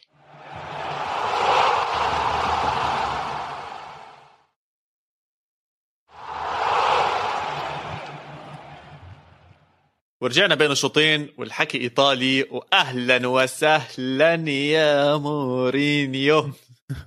[10.22, 12.42] ورجعنا بين الشوطين والحكي إيطالي.
[12.50, 16.50] واهلا وسهلا يا مورينيو.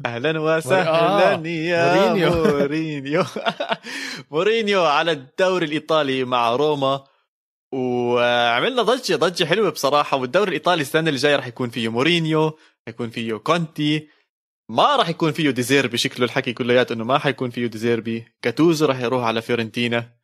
[0.06, 1.48] أهلا وسهلا آه.
[1.48, 2.46] يا مورينيو.
[2.46, 3.24] مورينيو.
[4.32, 7.04] مورينيو على الدوري الإيطالي مع روما.
[7.74, 10.18] وعملنا ضجة ضجة حلوة بصراحة.
[10.18, 14.08] والدوري الإيطالي السنة اللي جاية راح يكون فيه مورينيو حيكون فيه كونتي.
[14.70, 15.98] ما راح يكون فيه ديزيربي.
[15.98, 18.26] شكله الحكي كلياته إنه ما حيكون فيه ديزيربي.
[18.42, 20.15] كاتوزو راح يروح على فيورنتينا.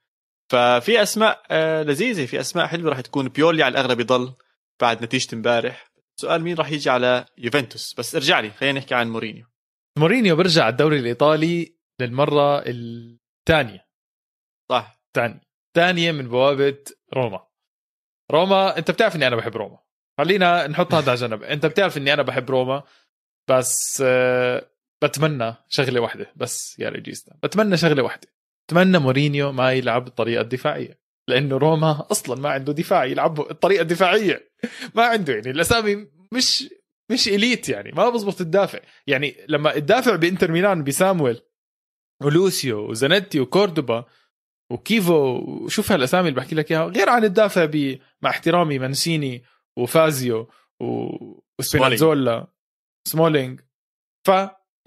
[0.51, 2.25] ففي أسماء آه، لذيذة.
[2.25, 3.27] في أسماء حلوة راح تكون.
[3.27, 4.33] بيولي على الاغلب يضل
[4.81, 5.91] بعد نتيجة امبارح.
[6.15, 9.45] سؤال مين راح يجي على يوفنتوس؟ بس ارجع لي خلينا نحكي عن مورينيو.
[9.97, 13.87] مورينيو برجع الدوري الإيطالي للمرة الثانية.
[14.69, 15.01] صح.
[15.15, 15.41] ثانية.
[15.75, 16.83] ثانية من بوابة
[17.13, 17.47] روما.
[18.31, 19.79] روما أنت بتعرف إني أنا بحب روما.
[20.17, 21.43] خلينا نحط هذا على جنب.
[21.53, 22.83] أنت بتعرف إني أنا بحب روما
[23.49, 24.69] بس آه،
[25.03, 26.31] بتمنى شغلة واحدة.
[26.35, 28.40] بس يا ريجيستا بتمنى شغلة واحدة.
[28.71, 34.51] بتمنى مورينيو ما يلعب بالطريقة الدفاعيه لأنه روما أصلا ما عنده دفاع يلعب الطريقة الدفاعيه
[34.95, 36.69] ما عنده يعني الأسامي مش
[37.11, 41.41] مش elite يعني ما بزبط تدافع يعني لما تدافع بإنتر ميلان بسامويل
[42.23, 44.05] ولوسيو وزانيتي وكوردوبا
[44.71, 47.69] وكيفو وشوف هالأسامي اللي بحكي لك إياها غير عن تدافع
[48.21, 49.43] مع احترامي مانسيني
[49.77, 50.49] وفازيو
[51.59, 52.47] وسبينازولا
[53.07, 53.61] سمولينج
[54.27, 54.31] ف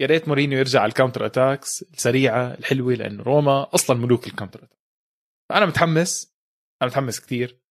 [0.01, 4.32] يا ريت مورينيو يرجع على ال counter attacks السريعة الحلوة لأنه روما أصلا ملوك ال
[4.32, 4.79] counter attack
[5.49, 6.35] فانا متحمس
[6.81, 7.65] أنا متحمس كثير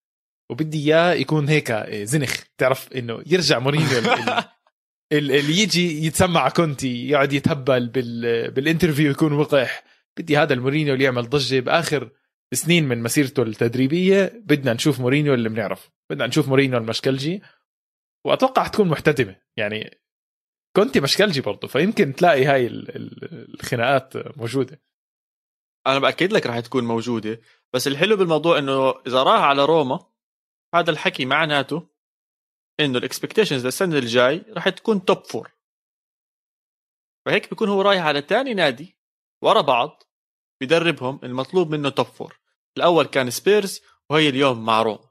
[0.49, 2.43] وبدي إياه يكون هيك زنخ.
[2.57, 3.87] تعرف إنه يرجع مورينيو
[5.11, 7.87] اللي يجي يتسمع كونتي يقعد يتهبل
[8.49, 9.83] بال interview يكون وقح.
[10.17, 11.59] بدي هذا المورينيو اللي يعمل ضجة.
[11.59, 12.11] بآخر
[12.53, 15.91] سنين من مسيرته التدريبية بدنا نشوف مورينيو اللي بنعرفه.
[16.09, 17.41] بدنا نشوف مورينيو المشكلجي.
[18.25, 20.04] وأتوقع تكون محتدمه يعني
[20.75, 24.81] كونتي مشكلجي برضه فيمكن تلاقي هاي الخناقات موجودة.
[25.87, 27.41] أنا بأكد لك راح تكون موجودة
[27.73, 30.11] بس الحلو بالموضوع إنه إذا راح على روما
[30.75, 31.89] هذا الحكي معناته
[32.79, 35.51] إنه ال expectations للسنة الجاي راح تكون top four
[37.25, 38.97] فهيك بيكون هو رايح على ثاني نادي
[39.43, 40.03] ورا بعض
[40.61, 42.39] بيدربهم المطلوب منه top four
[42.77, 45.09] الأول كان سبيرز وهي اليوم مع روما.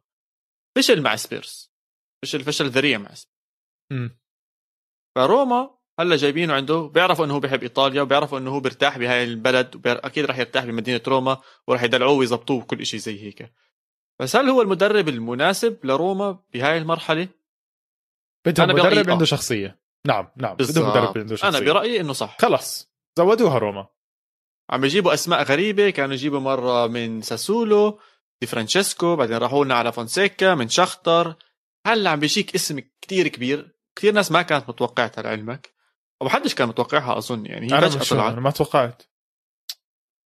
[0.77, 1.75] فشل مع سبيرز.
[2.23, 3.35] فشل فشل ذريع مع سبيرز.
[5.15, 9.87] فروما هلا جايبينه عنده بيعرفوا إنه هو بيحب إيطاليا وبيعرفوا إنه هو بيرتاح بهاي البلد
[9.87, 13.53] واكيد راح يرتاح بمدينة روما وراح يدلعوه ويظبطوه وكل شيء زي هيك.
[14.21, 17.29] بس هل هو المدرب المناسب لروما بهاي المرحلة؟
[18.47, 19.81] بدهم مدرب عنده شخصية.
[20.07, 21.59] نعم نعم بدهم مدرب عنده شخصية.
[21.59, 22.37] أنا برأيي إنه صح.
[22.41, 22.95] خلص.
[23.19, 23.87] زودوها روما.
[24.71, 28.01] عم يجيبوا أسماء غريبة كانوا يجيبوا مرة من ساسولو
[28.41, 31.35] دي فرانشيسكو بعدين راحوا لنا على فونسيكا من شختر.
[31.87, 33.75] هلا عم بيجيك اسم كتير كبير.
[33.97, 35.75] كثير ناس ما كانت متوقعتها لعلمك
[36.23, 39.03] أو حدش كان متوقعها أظن يعني هي فجاه طلعت أنا ما توقعت.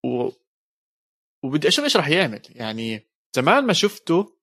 [0.04, 0.30] و...
[1.44, 4.38] وبدي أشوف إيش راح يعمل يعني زمان ما شفته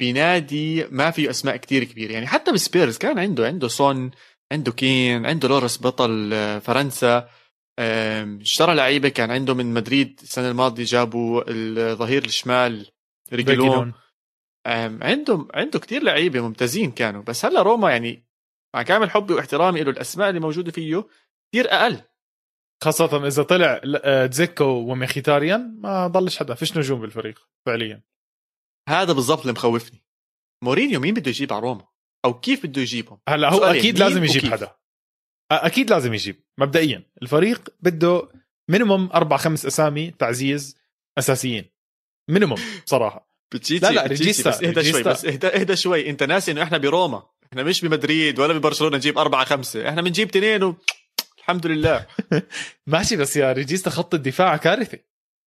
[0.00, 4.10] بنادي ما فيه أسماء كتير كبيرة يعني حتى بسبيرز كان عنده عنده سون
[4.52, 7.28] عنده كين عنده لورس بطل آه، فرنسا
[8.40, 12.90] اشترى لعيبة كان عنده من مدريد السنة الماضية جابوا الظهير الشمال
[13.32, 13.92] ريجلون
[14.66, 18.26] آم، عنده عنده كتير لعيبة ممتازين كانوا بس هلا روما يعني
[18.74, 21.08] مع كامل حبي واحترامي له الأسماء اللي موجودة فيه
[21.50, 22.02] كتير أقل.
[22.84, 28.02] خاصة إذا طلع آه، تزيكو وميخيتاريان ما ضلش حدا فيش نجوم بالفريق فعليا.
[28.88, 30.04] هذا بالضبط اللي مخوفني.
[30.64, 31.88] مورينيو مين بده يجيب على روما؟
[32.24, 34.76] أو كيف بده يجيبهم هلا هو أكيد مين لازم يجيب وكيف؟ حدا.
[35.52, 37.02] أكيد لازم يجيب مبدئيا.
[37.22, 38.28] الفريق بده
[38.70, 40.78] minimum أربع خمس أسامي تعزيز
[41.18, 41.64] أساسيين.
[42.30, 43.25] minimum صراحة.
[43.54, 45.02] بتجيتي لا، لا، ريجيستا- بس اهدى شوي.
[45.02, 46.10] بس اهدى اهدى شوي.
[46.10, 47.22] انت ناسي انه إحنا بروما.
[47.52, 49.88] إحنا مش بمدريد ولا ببرشلونة نجيب أربعة خمسة.
[49.88, 50.76] إحنا بنجيب تنين و...
[51.38, 52.06] الحمد لله.
[52.86, 54.98] ماشي بس يا ريجيستا خط الدفاع كارثة.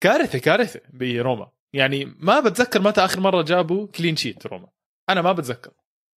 [0.01, 1.49] كارثة كارثة بروما.
[1.73, 4.67] يعني ما بتذكر متى آخر مرة جابوا clean sheet روما.
[5.09, 5.71] أنا ما بتذكر.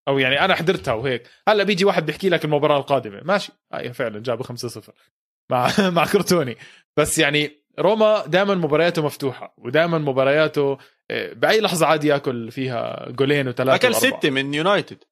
[0.07, 1.23] أو يعني أنا حضرتها وهيك.
[1.47, 3.21] هلأ بيجي واحد بيحكي لك المباراة القادمة.
[3.23, 3.51] ماشي.
[3.73, 4.89] هاي فعلا جابوا 5-0
[5.51, 6.57] مع مع كرتوني.
[6.97, 10.77] بس يعني روما دائما مبارياته مفتوحة ودائما مبارياته
[11.11, 13.95] آه، بأي لحظة عادي ياكل فيها جولين وثلاثة أكل.
[13.95, 15.03] ستة من يونايتد.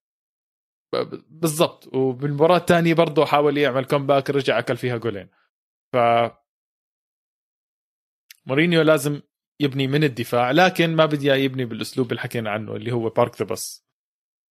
[1.29, 1.95] بالضبط.
[1.95, 5.29] وبالمباراة الثانية برضه حاول يعمل comeback رجع أكل فيها جولين.
[5.93, 5.97] ف
[8.45, 9.21] مورينيو لازم
[9.59, 13.45] يبني من الدفاع لكن ما بدي يبني بالأسلوب اللي حكينا عنه اللي هو park the
[13.45, 13.85] bus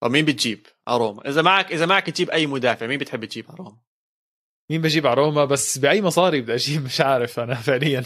[0.02, 3.46] طب مين بتجيب؟ على روما إذا معك إذا معك تجيب أي مدافع مين بتحب تجيب؟
[3.48, 3.80] على روما
[4.70, 8.04] مين بجيب؟ على روما بس بأي مصاري بدي أجيب؟ مش عارف أنا فعليا.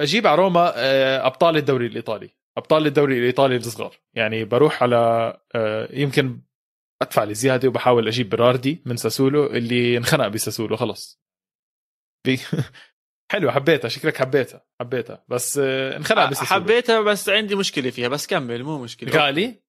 [0.00, 2.30] بجيب على روما آه، أبطال الدوري الإيطالي.
[2.58, 3.96] أبطال الدوري الإيطالي الصغار.
[4.14, 4.96] يعني بروح على
[5.54, 6.40] آه، يمكن
[7.02, 11.20] أدفع لي زياده وبحاول أجيب براردي من ساسولو اللي انخنق بساسولو خلص.
[12.26, 12.40] بي...
[13.32, 15.24] حلو حبيتها شكلك حبيتها حبيتها.
[15.28, 16.60] بس آه، انخنق بساسولو.
[16.60, 18.08] حبيتها بس عندي مشكلة فيها.
[18.08, 19.10] بس كمل مو مشكلة.
[19.10, 19.62] غالي؟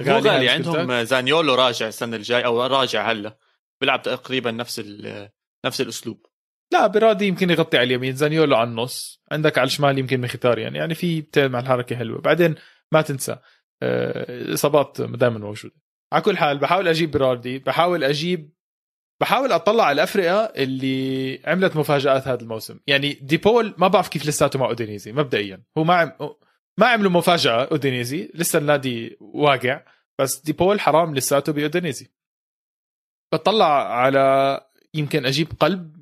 [0.00, 3.38] مو غالي عندهم؟ زانيولو راجع السنة الجاي أو راجع هلا.
[3.80, 4.80] بيلعب تقريبا نفس
[5.66, 6.26] نفس الأسلوب.
[6.72, 8.16] لا براردي يمكن يغطي على اليمين.
[8.16, 9.22] زانيولو على النص.
[9.32, 12.20] عندك على الشمال يمكن مخيتاريان يعني في بتعمل الحركة حلوة.
[12.20, 12.54] بعدين
[12.92, 13.36] ما تنسى
[13.82, 15.74] آه، الاصابات دائما موجودة.
[16.12, 18.52] على كل حال بحاول أجيب براردي بحاول أجيب
[19.20, 22.78] بحاول أطلع على الافرقه اللي عملت مفاجآت هذا الموسم.
[22.86, 25.62] يعني ديبول ما بعرف كيف لساته مع أودينيزي مبدئيا.
[25.78, 26.12] هو ما عم...
[26.78, 28.30] ما عملوا مفاجأة أودينيزي.
[28.34, 29.82] لسه النادي واقع
[30.18, 32.10] بس ديبول حرام لساته بأودينيزي.
[33.32, 34.60] بطلع على
[34.94, 36.01] يمكن أجيب قلب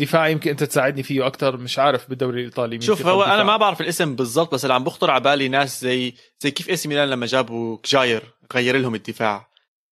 [0.00, 3.42] دفاع يمكن انت تساعدني فيه أكثر مش عارف بالدوري الإيطالي شوف هو أنا.
[3.42, 6.76] ما بعرف الاسم بالضبط بس اللي عم بخطر على بالي ناس زي زي كيف إي
[6.76, 8.22] سي ميلان لما جابوا جاير
[8.54, 9.50] غير لهم الدفاع.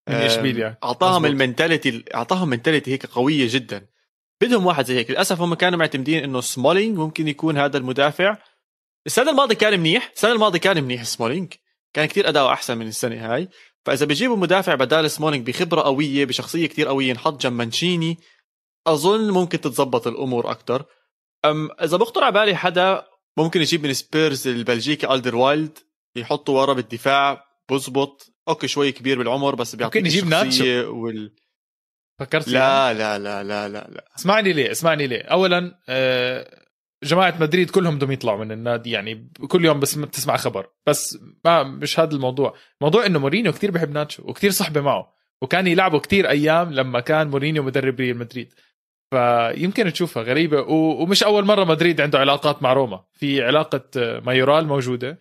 [0.09, 1.41] من اشبيليا أعطاهم مزبوط.
[1.41, 3.87] ال mentality أعطاهم mentality هيك قوية جدا.
[4.41, 5.11] بدهم واحد زي هيك.
[5.11, 8.37] للأسف هم كانوا معتمدين إنه سمولينج ممكن يكون هذا المدافع.
[9.05, 11.53] السنة الماضية كان منيح السنة الماضية كان منيح سمولينج
[11.93, 13.49] كان كتير اداؤه أحسن من السنة هاي.
[13.85, 18.17] فإذا بيجيبوا مدافع بدال سمولينج بخبرة قوية بشخصية كتير قوية نحط جنب مانشيني.
[18.87, 20.85] أظن ممكن تتزبط الأمور أكثر
[21.45, 23.05] أم إذا بخطر على بالي حدا
[23.37, 25.77] ممكن يجيب من سبيرز البلجيكي ألدر وايلد
[26.15, 28.29] يحطه ورا بالدفاع بزبط.
[28.47, 31.35] okay شوي كبير بالعمر بس بيعطيك يجيب الشخصية وال...
[32.19, 32.47] فكرت.
[32.47, 34.05] لا لا لا لا لا لا.
[34.15, 35.21] اسمعني ليه اسمعني ليه.
[35.21, 36.63] اولا آه،
[37.03, 40.69] جماعة مدريد كلهم بدهم يطلعوا من النادي يعني كل يوم بس تسمع خبر.
[40.87, 42.55] بس ما مش هذا الموضوع.
[42.81, 47.29] موضوع إنه مورينيو كتير بحب ناتشو وكتير صحبة معه وكان يلعبوا كتير أيام لما كان
[47.29, 48.53] مورينيو مدرب ريال مدريد.
[49.13, 53.05] فيمكن تشوفها غريبة ومش أول مرة مدريد عنده علاقات مع روما.
[53.11, 55.19] في علاقة آه، مايورال موجودة.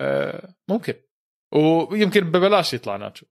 [0.00, 0.94] آه، ممكن.
[1.54, 3.26] ويمكن ببلاش يطلع ناتشو.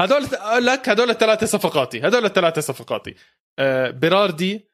[0.00, 0.22] هدول
[0.66, 3.14] لك هدول الثلاثة صفقاتي هدول الثلاثة صفقاتي.
[3.58, 4.70] آه، بيراردي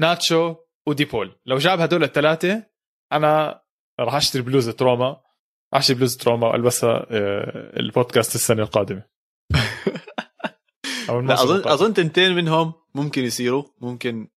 [0.00, 0.56] ناتشو
[0.88, 2.66] وديبول لو جاب هدول الثلاثة
[3.12, 3.62] أنا
[4.00, 5.20] راح أشتري بلوزه روما
[5.74, 7.06] أشتري بلوزه روما وألبسها
[7.80, 9.02] البودكاست السنة القادمة.
[11.08, 11.68] لا اظن.
[11.68, 14.28] أظن تنتين منهم ممكن يصيروا ممكن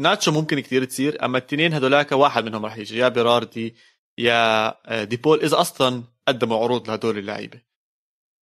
[0.00, 3.74] ناتشو ممكن كتير تصير أما التنين هدولاك واحد منهم راح يجي يا بيراردي
[4.18, 7.60] يا آه، ديبول إذا أصلا قدموا عروض لهدول اللعيبة.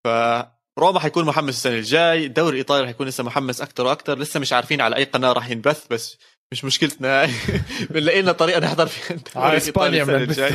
[0.04, 4.52] فروما حيكون محمس السنة الجاي الدوري الايطالي راح يكون لسه محمس أكثر وأكثر لسه مش
[4.52, 6.18] عارفين على أي قناة راح ينبث بس
[6.52, 7.22] مش مشكلتنا.
[7.22, 7.30] هاي
[7.90, 9.18] بنلاقي لنا طريقة نحضر فيها.
[9.44, 10.50] على إسبانيا السنة من الجاي.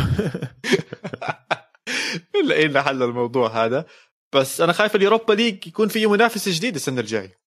[2.33, 3.85] بنلاقي لنا حل الموضوع هذا.
[4.35, 7.42] بس أنا خايف ال Europa League يكون فيه منافسة جديدة السنة الجايه آه،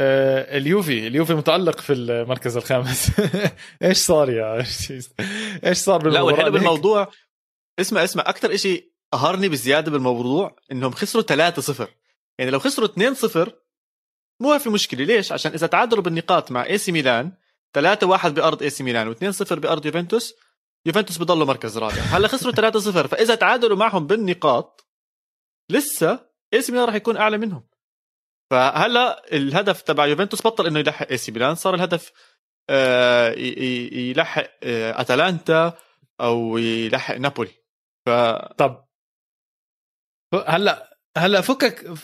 [0.00, 1.06] اليوفي.
[1.06, 3.10] اليوفي متألق في المركز الخامس.
[3.82, 4.58] إيش صار يا
[5.64, 7.08] إيش صار لا بالمباراة؟ والحلو؟ بالموضوع
[7.80, 11.86] اسمع اسمع أكثر شيء قهرني بزيادة بالموضوع إنهم خسروا 3-0
[12.38, 13.50] يعني لو خسروا 2-0
[14.40, 15.04] مو في مشكلة.
[15.04, 17.32] ليش؟ عشان إذا تعادلوا بالنقاط مع إي سي ميلان
[17.78, 20.34] 3-1 بأرض إي سي ميلان و2-0 بأرض يوفنتوس
[20.86, 21.94] يوفنتوس بضلوا مركز رابع.
[21.94, 24.86] هلأ خسروا 3-0 فإذا تعادلوا معهم بالنقاط
[25.70, 27.69] لسه إي سي ميلان راح يكون أعلى منهم.
[28.50, 32.12] فهلا الهدف تبع يوفنتوس بطل إنه يلحق اي سي ميلان صار الهدف
[32.70, 35.78] آه، يلحق آه، أتلانتا
[36.20, 37.52] أو يلحق نابولي.
[38.06, 38.10] ف
[38.58, 38.88] طب
[40.46, 41.94] هلا هلا فكك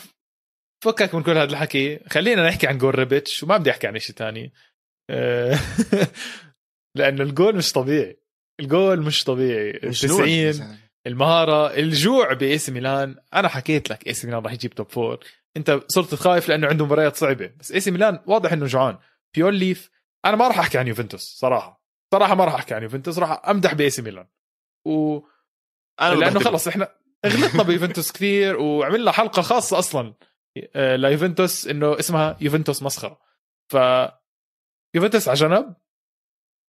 [0.84, 1.98] فكك من كل هذا الحكي.
[2.10, 4.52] خلينا نحكي عن جول ريبيتش وما بدي أحكي عن شيء ثاني
[5.10, 5.58] آه،
[6.96, 8.20] لأنه الجول مش طبيعي.
[8.60, 9.72] الجول مش طبيعي.
[9.72, 14.90] 90 المهارة الجوع باي سي ميلان أنا حكيت لك اي سي ميلان راح يجيب top
[14.90, 15.24] four
[15.56, 17.52] انت صرت خايف لأنه عنده مباريات صعبة.
[17.60, 18.98] بس اي سي ميلان واضح انه جوعان.
[19.34, 19.90] بيولي ف
[20.24, 21.86] أنا ما راح أحكي عن يوفنتوس صراحة.
[22.14, 24.26] صراحة ما راح أحكي عن يوفنتوس راح أمدح باي سي ميلان
[24.86, 25.20] و
[26.00, 26.94] أنا لأنه خلص إحنا
[27.26, 30.14] غلطنا بيوفنتوس كثير وعملنا حلقة خاصة أصلا
[30.74, 33.20] آه، ليوفنتوس إنه اسمها يوفنتوس مسخرة.
[33.72, 33.76] ف
[34.94, 35.76] يوفنتوس على جنب.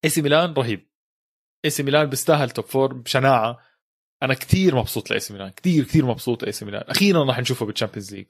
[0.05, 0.91] اي سي ميلان رهيب.
[1.65, 3.59] اي سي ميلان بيستاهل top four بشناعة.
[4.23, 7.65] أنا كثير مبسوط لاي سي ميلان كثير كثير مبسوط لاي سي ميلان أخيرا راح نشوفه
[7.65, 8.25] بال Champions League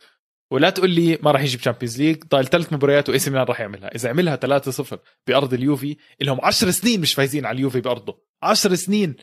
[0.51, 3.45] ولا تقول لي ما راح يجي ب Champions League ضايل ثلاث مباريات واي سي ميلان
[3.45, 3.95] راح يعملها.
[3.95, 8.21] إذا عملها 3-0 بأرض اليوفي لهم 10 سنين مش فايزين على اليوفي بأرضه.
[8.43, 9.15] 10 سنين.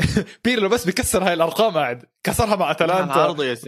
[0.44, 3.14] بيرلو بس بكسر هاي الأرقام قاعد كسرها مع أتلانتا.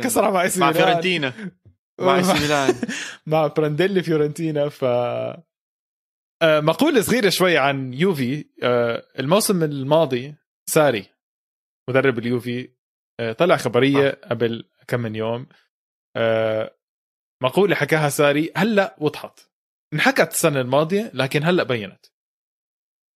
[0.02, 1.32] كسرها مع اي سي مع فيورنتينا.
[2.00, 2.74] مع اي سي ميلان.
[3.26, 4.68] مع برانديلي فيورنتينا.
[4.68, 8.44] ف آه، مقولة صغيرة شوي عن يوفي.
[8.62, 10.34] آه، الموسم الماضي
[10.70, 11.06] ساري
[11.90, 12.68] مدرب اليوفي
[13.20, 15.46] آه، طلع خبرية قبل كم من يوم.
[17.42, 19.40] مقولة حكاها ساري هلأ وضحت.
[19.92, 22.06] انحكت السنة الماضية لكن هلأ بينت.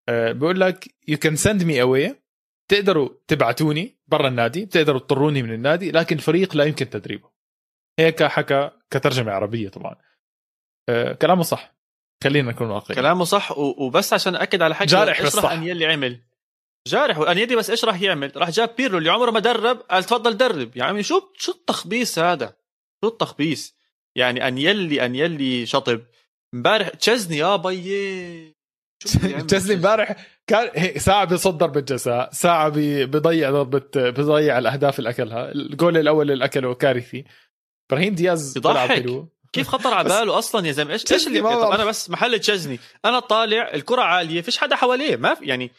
[0.09, 2.23] بقول لك you can send me away
[2.71, 7.31] تقدروا تبعتوني برا النادي بتقدروا تطروني من النادي لكن الفريق لا يمكن تدريبه.
[7.99, 9.97] هيك حكى كترجمة عربية طبعا.
[11.23, 11.77] كلامه صح.
[12.25, 13.03] خلينا نكون واقعيين.
[13.03, 15.51] كلامه صح وبس عشان أكد على حكي جارح بس صح.
[15.51, 16.23] أنيلي عمل.
[16.87, 20.37] جارح وانيلي بس إيش راح يعمل؟ راح جاب بيرلو اللي عمره ما درب قال تفضل
[20.37, 20.77] درب.
[20.77, 22.57] يا عمي شو شو التخبيص هذا؟
[23.05, 23.77] شو التخبيص؟
[24.17, 26.03] يعني انيلي انيلي شطب.
[26.55, 28.57] امبارح تشيزني يا بيي.
[29.49, 30.27] تشيزني امبارح.
[30.47, 36.75] كان ساعة بيصدر بالجزاء، ساعة بيضيع ضربة بيضيع الأهداف اللي أكلها، الجول الأول اللي أكله
[36.75, 37.25] كارثي.
[37.91, 41.85] براهيم دياز بيضحك كيف خطر على باله أصلا يا زلمة؟ إيش إيش اللي طب أنا
[41.85, 45.17] بس محل تشيزني أنا طالع الكرة عالية فيش حدا حواليه.
[45.17, 45.71] ما في يعني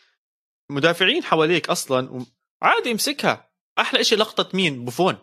[0.71, 2.25] مدافعين حواليك أصلا
[2.61, 3.49] عادي امسكها
[3.79, 5.17] أحلى شيء لقطة مين؟ بوفون.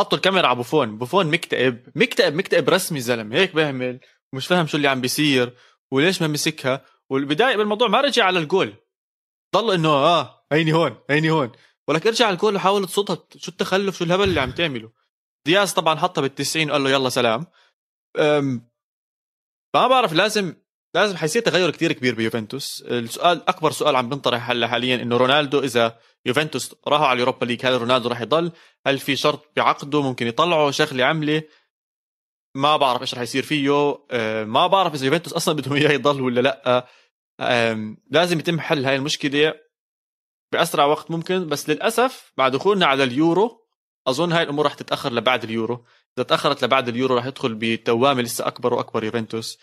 [0.00, 0.98] حطوا الكاميرا على بوفون.
[0.98, 1.92] بوفون مكتئب.
[1.94, 3.36] مكتئب مكتئب رسمي زلمة.
[3.36, 4.00] هيك بيعمل
[4.32, 5.56] ومش فاهم شو اللي عم بيصير
[5.90, 6.84] وليش ما مسكها.
[7.10, 8.74] والبداية بالموضوع ما رجع على الجول.
[9.56, 11.52] ضل إنه آه عيني هون عيني هون.
[11.88, 14.92] ولك ارجع على الجول وحاول تصدها شو التخلف؟ شو الهبل اللي عم تعمله؟
[15.46, 17.46] دياز طبعا حطها بال90 وقال له يلا سلام.
[19.74, 20.56] ما بعرف لازم
[20.96, 22.84] لازم حيصير تغير كثير كبير بيوفنتوس.
[22.86, 27.66] السؤال أكبر سؤال عم بنطرح هلا حاليا إنه رونالدو إذا يوفنتوس راحوا على اليوروبا ليج
[27.66, 28.52] هل رونالدو راح يضل؟
[28.86, 31.42] هل في شرط بعقده ممكن يطلعه؟ شغله عمله
[32.54, 33.98] ما بعرف إيش راح يصير فيه.
[34.44, 36.86] ما بعرف إذا يوفنتوس أصلا بدهم إياه يضل ولا لأ.
[38.10, 39.54] لازم يتم حل هاي المشكلة
[40.52, 41.46] بأسرع وقت ممكن.
[41.46, 43.66] بس للأسف بعد دخولنا على اليورو
[44.06, 45.84] أظن هاي الأمور راح تتأخر لبعد اليورو.
[46.18, 49.58] إذا تأخرت لبعد اليورو راح يدخل بدوامه لسه أكبر وأكبر يوفنتوس.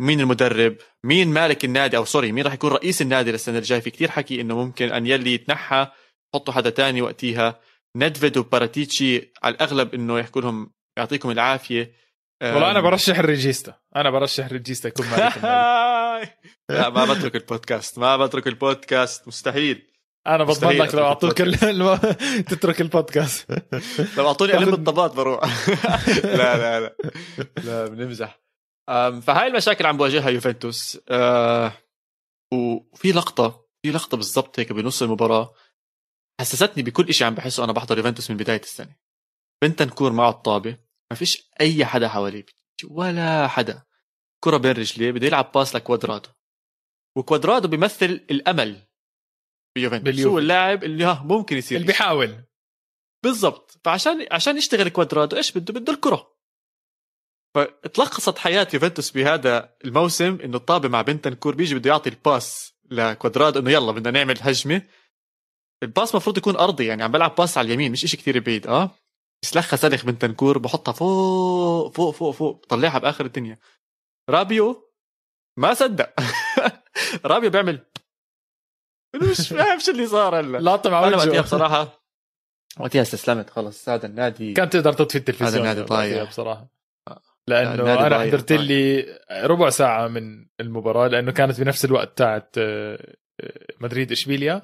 [0.00, 3.90] مين المدرب؟ مين مالك النادي؟ أو sorry مين راح يكون رئيس النادي للسنة الجاية؟ في
[3.90, 5.86] كتير حكي إنه ممكن أنيلي يتنحى
[6.34, 7.60] حطوا حدا تاني وقتيها.
[7.96, 11.92] نيدفيد وباراتيتشي على الأغلب إنه يحكوا لهم يعطيكم العافية.
[12.42, 13.74] والله أنا برشح الريجيستا.
[13.96, 15.36] أنا برشح الريجيستا يكون مالك
[16.70, 17.98] لا ما بترك البودكاست.
[17.98, 19.28] ما بترك البودكاست.
[19.28, 19.86] مستحيل.
[20.26, 21.96] أنا بضمن لك لو أعطوك الم...
[22.50, 23.50] تترك البودكاست.
[24.16, 25.68] لو أعطوني علم الطبات بروح.
[26.24, 26.96] لا لا لا.
[27.64, 28.45] لا بنمزح.
[29.22, 30.98] فهاي المشاكل عم بواجهها يوفنتوس.
[31.08, 31.72] أه
[32.54, 35.54] وفي لقطة في لقطة بالضبط هيك بنص المباراة
[36.40, 38.96] حسستني بكل شيء عم بحسه أنا بحضر يوفنتوس من بداية السنة.
[39.62, 40.78] بنتنكور معه الطابة
[41.10, 42.46] ما فيش أي حدا حواليه
[42.90, 43.82] ولا حدا.
[44.44, 46.28] كرة بين رجليه بده يلعب باس لكوادرادو.
[47.18, 48.86] وكوادرادو بيمثل الأمل
[49.76, 50.20] بيوفنتوس.
[50.20, 52.44] هو اللاعب اللي ها ممكن يصير اللي بيحاول.
[53.24, 53.80] بالضبط.
[53.84, 56.35] فعشان عشان يشتغل كوادرادو إيش بده؟ بده الكرة.
[57.56, 63.70] فتلخصت حياة يوفنتوس بهذا الموسم إنه الطابة مع بنتنكور بيجي بده يعطي الباس لكوادرادو إنه
[63.70, 64.82] يلا بدنا نعمل هجمة.
[65.82, 68.90] الباس مفروض يكون أرضي يعني عم بلعب باس على اليمين مش إشي كتير بعيد آه؟
[69.42, 73.58] بسلخها سلخ بنتنكور بحطها فوق فوق فوق فوق بطلعها بآخر الدنيا.
[74.30, 74.92] رابيو
[75.58, 76.14] ما صدق.
[77.24, 77.86] رابيو بيعمل
[79.14, 80.58] مش فاهم شو اللي صار هلا.
[80.58, 82.02] لا طبعا أنا وقتها بصراحة
[82.80, 84.52] وقتها استسلمت خلص هذا النادي.
[84.52, 86.75] كان تقدر تطفي التلفزيون هذا النادي ضايع بصراحة.
[87.48, 89.06] لأنه أنا حضرت لي
[89.42, 94.62] ربع ساعة من المباراة لأنه كانت بنفس الوقت تاعت آه، آه، مدريد إشبيليا.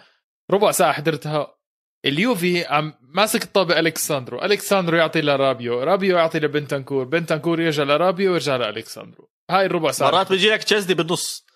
[0.50, 1.56] ربع ساعة حضرتها.
[2.04, 5.82] اليوفي عم ماسك الطابة الكساندرو الكساندرو يعطي لرابيو.
[5.82, 10.10] رابيو يعطي لبنتنكور بنتنكور يرجع لرابيو ويرجع لالكساندرو هاي الربع ساعة.
[10.10, 11.46] مرات بيجي لك تشيزني بالنص.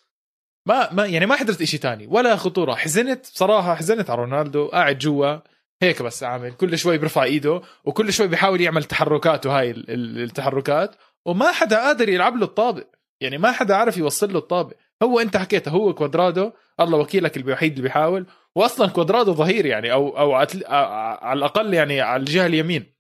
[0.69, 2.07] ما ما يعني ما حضرت إشي تاني.
[2.07, 2.75] ولا خطورة.
[2.75, 4.67] حزنت بصراحة حزنت على رونالدو.
[4.67, 5.37] قاعد جوا.
[5.83, 6.53] هيك بس عامل.
[6.53, 10.97] كل شوي بيرفع إيده وكل شوي بيحاول يعمل تحركاته هاي التحركات.
[11.27, 12.87] وما حدا قادر يلعب له الطابة.
[13.21, 14.77] يعني ما حدا عارف يوصل له الطابة.
[15.03, 18.27] هو انت حكيته هو كوادرادو الله وكيلك الوحيد اللي بيحاول.
[18.57, 22.95] واصلا كوادرادو ظهير يعني أو أو على الأقل يعني على الجهة اليمين.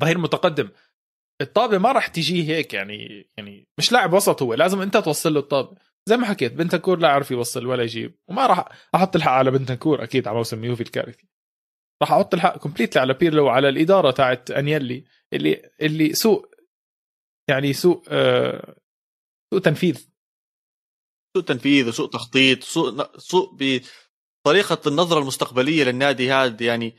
[0.00, 0.68] ظهير متقدم.
[1.42, 5.40] الطابه ما راح تجيه هيك يعني يعني مش لاعب وسط هو لازم أنت توصل له
[5.40, 8.14] الطابه زي ما حكيت بنتنكور لا عرف يوصل ولا يجيب.
[8.28, 11.28] وما راح أحط الحق على بنتنكور أكيد على موسم يوفي الكارثي.
[12.02, 16.49] راح أحط الحق completely على بيرلو وعلى الإدارة تاعت أنيلي اللي اللي سوء
[17.50, 18.76] يعني سوء آه
[19.52, 20.06] سوء تنفيذ.
[21.36, 26.96] سوء تنفيذ وسوء تخطيط سوء سوء بطريقة النظرة المستقبلية للنادي هذا يعني.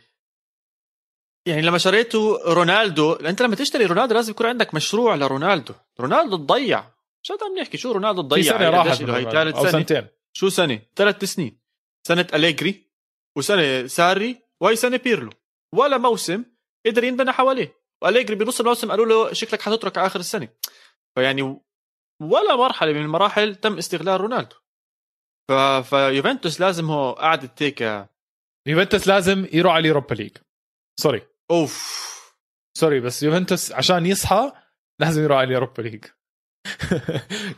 [1.48, 5.74] يعني لما شريته رونالدو أنت لما تشتري رونالدو لازم يكون عندك مشروع لرونالدو.
[6.00, 6.92] رونالدو تضيع
[7.22, 9.72] شو عم نحكي شو رونالدو تضيع سنة راحت هي ثالث سنة.
[9.72, 10.08] سنتين.
[10.34, 11.62] شو سنة؟ ثلاث سنين.
[12.08, 12.92] سنة أليجري
[13.38, 15.32] وسنة ساري وهي سنه بيرلو.
[15.76, 16.46] ولا موسم
[16.86, 17.81] قدر ينبنى حواليه.
[18.02, 20.50] واليجري بنص الموسم قالوا له شكلك حتترك آخر السنة.
[21.16, 21.42] فيعني
[22.22, 24.56] ولا مرحلة من المراحل تم استغلال رونالدو.
[25.50, 25.52] ف...
[25.90, 28.08] فيوفنتوس لازم هو قاعد تيك
[28.68, 30.38] يوفنتوس لازم يروح على ال Europa League.
[31.00, 31.28] sorry.
[31.52, 32.02] أوف.
[32.78, 34.52] sorry بس يوفنتوس عشان يصحى
[35.00, 36.06] لازم يروح على ال Europa League.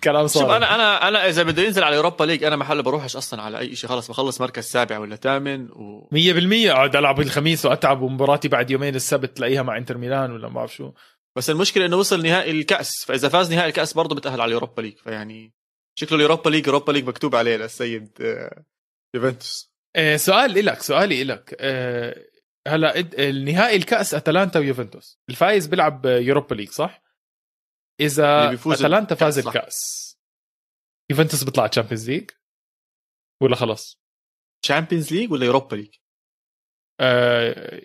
[0.04, 3.16] كلام صار شوف أنا أنا أنا إذا بده ينزل على Europa League أنا محل بروحش
[3.16, 7.66] أصلا على أي شيء خلص بخلص مركز سابع ولا ثامن و 100% اقعد ألعب الخميس
[7.66, 10.92] وأتعب ومباراتي بعد يومين السبت تلاقيها مع إنتر ميلان ولا ما بعرف شو.
[11.36, 14.82] بس المشكلة إنه وصل نهائي الكأس فإذا فاز نهائي الكأس برضه بتأهل على ال Europa
[14.82, 15.54] League فيعني
[16.00, 18.64] شكله ال Europa League Europa League مكتوب عليه للسيد آه،
[19.16, 19.74] يوفنتوس.
[19.96, 22.26] آه، سؤال لك سؤالي لك آه،
[22.68, 25.20] هلا النهائي الكأس أتلانتا ويوفنتوس.
[25.30, 27.03] الفايز بيلعب Europa League صح؟
[28.00, 30.14] إذا أتلانتا فاز الكأس
[31.12, 32.32] يوفنتوس بيطلع Champions League
[33.42, 34.02] ولا خلص؟
[34.66, 35.96] Champions League ولا Europa League؟
[37.00, 37.82] آه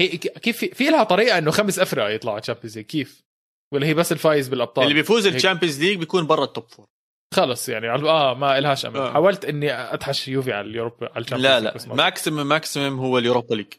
[0.00, 3.24] هي كيف في, في لها طريقة إنه خمس افرقه يطلعوا Champions League كيف؟
[3.72, 6.86] ولا هي بس الفايز بالأبطال؟ اللي بيفوز ال Champions League بيكون برا ال top four
[7.34, 9.12] خلص يعني آه ما إلهاش أمل آه.
[9.12, 13.54] حاولت إني ادحش يوفي على ال Europa على لا لا maximum maximum هو ال Europa
[13.54, 13.72] League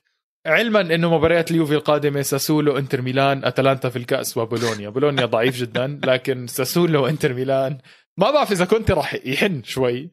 [0.46, 4.90] علما إنه مباريات اليوفي القادمة ساسولو إنتر ميلان أتلانتا في الكأس وبولونيا.
[4.90, 7.78] بولونيا ضعيف جدا لكن ساسولو وانتر ميلان.
[8.18, 10.12] ما بعرف إذا كنت راح يحن شوي.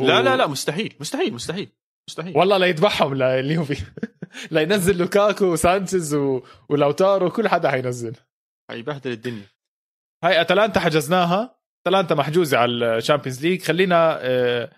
[0.00, 0.06] و...
[0.06, 1.68] لا لا لا مستحيل مستحيل مستحيل
[2.08, 2.36] مستحيل.
[2.36, 3.82] والله ليذبحهم لليوفي
[4.50, 6.42] لينزل لوكاكو وسانشيز و...
[6.68, 8.16] ولوتارو كل حدا حينزل.
[8.70, 9.46] حيبهدل الدنيا.
[10.24, 11.58] هاي أتلانتا حجزناها.
[11.86, 13.62] أتلانتا محجوزة على ال Champions League.
[13.62, 14.70] خلينا آه،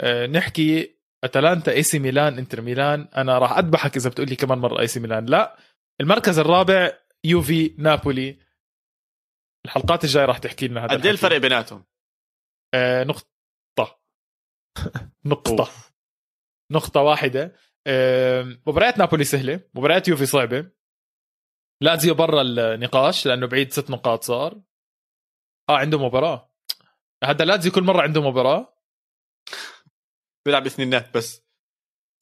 [0.00, 3.08] آه، نحكي أتلانتا إي سي ميلان إنتر ميلان.
[3.16, 5.26] أنا راح أذبحك إذا بتقول لي كمان مرة إي سي ميلان.
[5.26, 5.58] لا
[6.00, 6.92] المركز الرابع
[7.24, 8.38] يوفي نابولي.
[9.64, 11.84] الحلقات الجاية راح تحكي لنا هذا قد إيه الفرق بيناتهم؟
[12.74, 14.00] آه نقطة.
[15.24, 15.68] نقطة.
[16.72, 17.54] نقطة واحدة.
[17.86, 19.60] آه مباريات نابولي سهلة.
[19.74, 20.70] مباريات يوفي صعبة.
[21.82, 24.60] لازيو برا النقاش لأنه بعيد ست نقاط صار.
[25.68, 26.50] آه عنده مباراة.
[27.24, 28.77] هذا لازيو كل مرة عنده مباراة.
[30.48, 31.42] بيلعب اثنينات بس.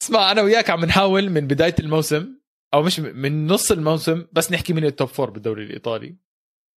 [0.03, 2.39] اسمع أنا وياك عم نحاول من بداية الموسم
[2.73, 6.17] أو مش من نص الموسم بس نحكي من ال top four بالدوري الإيطالي.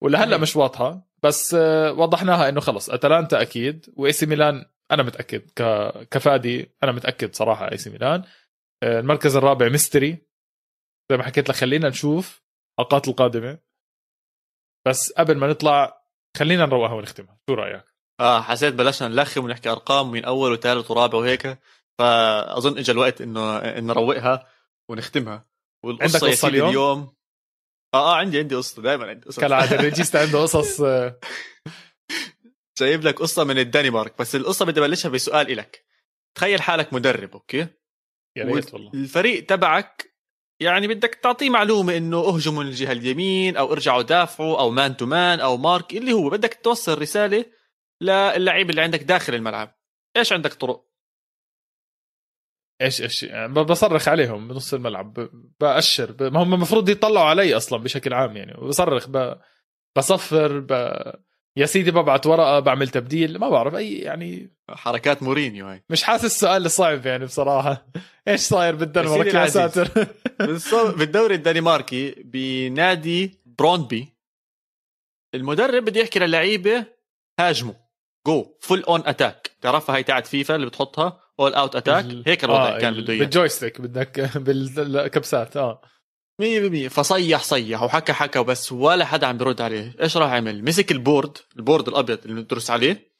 [0.03, 2.91] ولهلا مش واضحة بس آه، وضحناها إنه خلص.
[2.91, 5.51] أتلانتا أكيد وإي سي ميلان أنا متأكد.
[5.51, 5.63] ك...
[6.11, 8.25] كفادي أنا متأكد صراحة إي سي ميلان.
[8.83, 10.27] آه، المركز الرابع mystery.
[11.11, 12.43] زي ما حكيت لك خلينا نشوف
[12.79, 13.59] الحلقات القادمة.
[14.87, 17.85] بس قبل ما نطلع خلينا نروقها ونختمها شو رأيك؟
[18.21, 21.59] آه حسيت بلشنا نلخم ونحكي أرقام من أول وثالث ورابع وهيك.
[21.99, 24.47] فأظن اجى الوقت إنه نروقها
[24.89, 25.47] ونختمها.
[25.85, 27.15] والقصة عندك قصة اليوم؟ اليوم.
[27.95, 30.83] آه آه عندي عندي قصة دائما عندي قصص كالعادة الريجيستا عنده قصص
[32.79, 34.19] جايب لك قصة من الدنمارك.
[34.19, 35.85] بس القصة بدي أبلشها بسؤال إلك.
[36.35, 37.67] تخيل حالك مدرب أوكي؟
[38.37, 38.91] يا ريت والله.
[38.95, 40.11] الفريق تبعك
[40.61, 45.07] يعني بدك تعطيه معلومة إنه اهجموا من الجهه اليمين أو ارجعوا دافعوا أو man to
[45.07, 47.45] man أو mark اللي هو بدك توصل رسالة
[48.01, 49.77] للعيب اللي عندك داخل الملعب.
[50.17, 50.91] إيش عندك طرق؟
[52.83, 55.29] إيش إيش يعني بصرخ عليهم بنص الملعب
[55.61, 56.23] بأشر ب...
[56.23, 58.53] ما هم المفروض يطلعوا علي أصلا بشكل عام يعني.
[58.53, 59.37] بصرخ ب...
[59.97, 60.73] بصفر ب...
[61.57, 65.85] يا سيدي ببعت ورقة بعمل تبديل ما بعرف أي يعني حركات مورينيو هاي.
[65.91, 67.87] مش حاسس السؤال صعب يعني بصراحة.
[68.29, 70.07] إيش صاير بالدنمارك يا ساتر؟
[70.99, 74.09] بالدوري الدنماركي بنادي برونبي.
[75.35, 76.87] المدرب بده يحكي للعيبة
[77.41, 77.75] هاجموا
[78.27, 82.77] جو full on attack تعرفها هاي تاعت فيفا اللي بتحطها؟ all out attack هيك الوضع
[82.77, 83.21] آه كان بده إياه.
[83.21, 85.81] بال joystick بدك بالكبسات آه.
[86.43, 86.45] 100%
[86.89, 87.83] فصيح صيح.
[87.83, 89.95] وحكى حكى وبس ولا حدا عم بيرد عليه.
[90.01, 93.11] إيش راح عمل مسك ال board ال board الأبيض اللي ندرس عليه.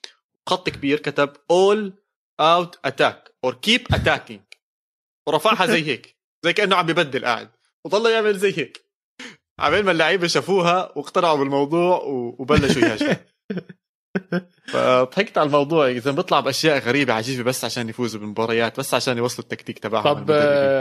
[0.49, 1.91] خط كبير كتب all
[2.43, 4.41] out attack or keep attacking.
[5.27, 6.17] ورفعها زي هيك.
[6.45, 7.51] زي كأنه عم ببدل قاعد.
[7.85, 8.85] وضل يعمل زي هيك.
[9.59, 13.15] عبين ما اللعيبة شافوها واقتنعوا بالموضوع وبلشوا يهاجموا.
[14.73, 15.89] فضحكت على الموضوع.
[15.89, 20.27] إذا بيطلع بأشياء غريبة عجيبة بس عشان يفوزوا بالمباريات بس عشان يوصلوا التكتيك تبعهم طب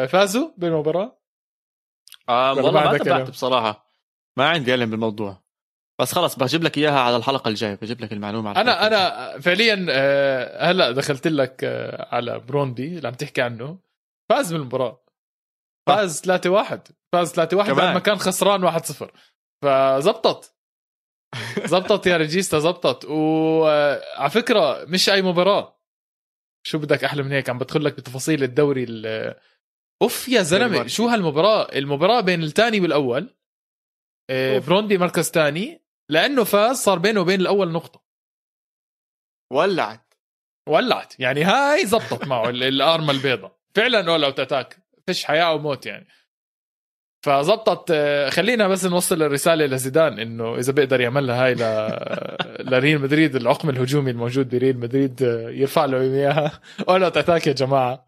[0.06, 1.20] فازوا بالمباراة؟
[2.30, 3.86] آه والله ما تبعت بصراحة.
[4.38, 5.42] ما عندي علم بالموضوع.
[6.00, 7.76] بس خلص بجيب لك إياها على الحلقة الجاية.
[7.76, 13.08] بجيب لك المعلومة على أنا أنا فعليا آه، هلأ دخلت لك آه، على بروندي اللي
[13.08, 13.80] عم تحكي عنه.
[14.30, 15.06] فاز بالمباراة.
[15.88, 19.12] فاز 3 1 فاز 3 1 بعد ما كان خسران 1 0
[19.64, 20.59] فزبطت.
[21.66, 23.06] زبطت يا ريجيستا زبطت.
[23.06, 25.80] وعلى فكرة مش أي مباراة.
[26.64, 28.86] شو بدك أحلى من هيك؟ عم بدخل لك بتفاصيل الدوري
[30.02, 33.36] أوف يا زلمة شو هالمباراة؟ المباراة بين الثاني والأول.
[34.30, 38.04] آه، بروندبي مركز ثاني لأنه فاز صار بينه وبين الأول نقطة.
[39.52, 40.14] ولعت.
[40.68, 41.20] ولعت.
[41.20, 43.60] يعني هاي زبطت معه الأرمة البيضاء.
[43.76, 46.08] فعلا all out attack فيش حياة وموت يعني.
[47.26, 51.64] فزبطت آه، خلينا بس نوصل الرسالة لزيدان إنه إذا بيقدر يعملها هاي ل
[52.72, 56.52] لريال مدريد العقم الهجومي الموجود بريال مدريد آه، يرفع له اياها
[56.90, 58.08] all out attack يا جماعة.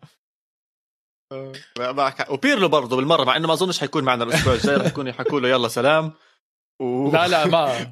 [2.30, 5.50] وبيرلو برضه بالمرة مع إنه ما أظنش حيكون معنا الأسبوع الجاي رح يكون يحكوا له
[5.50, 6.12] يلا سلام.
[6.82, 7.12] و...
[7.12, 7.92] لا لا ما.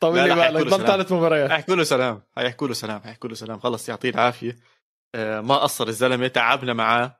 [0.00, 3.58] طول لي بالك ضل ثلاث مباريات حيحكوا له سلام حيحكوا له سلام حيحكوا له سلام.
[3.58, 4.56] خلص يعطيه العافية.
[5.14, 7.17] آه، ما قصر الزلمة تعبنا معاه.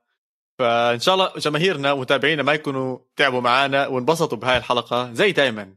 [0.59, 5.75] فإن شاء الله جماهيرنا ومتابعينا ما يكونوا تعبوا معنا وانبسطوا بهاي الحلقة زي دائما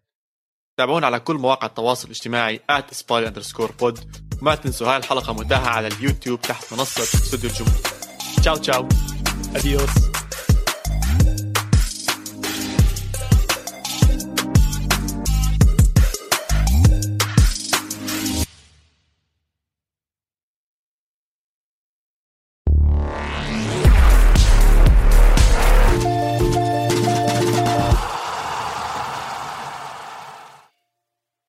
[0.78, 4.00] تابعونا على كل مواقع التواصل الاجتماعي @spy underscore pod.
[4.42, 7.82] وما تنسوا هاي الحلقة متاحة على اليوتيوب تحت منصة استوديو الجمهور.
[8.42, 8.90] تشاو تشاو.
[9.56, 10.11] اديوس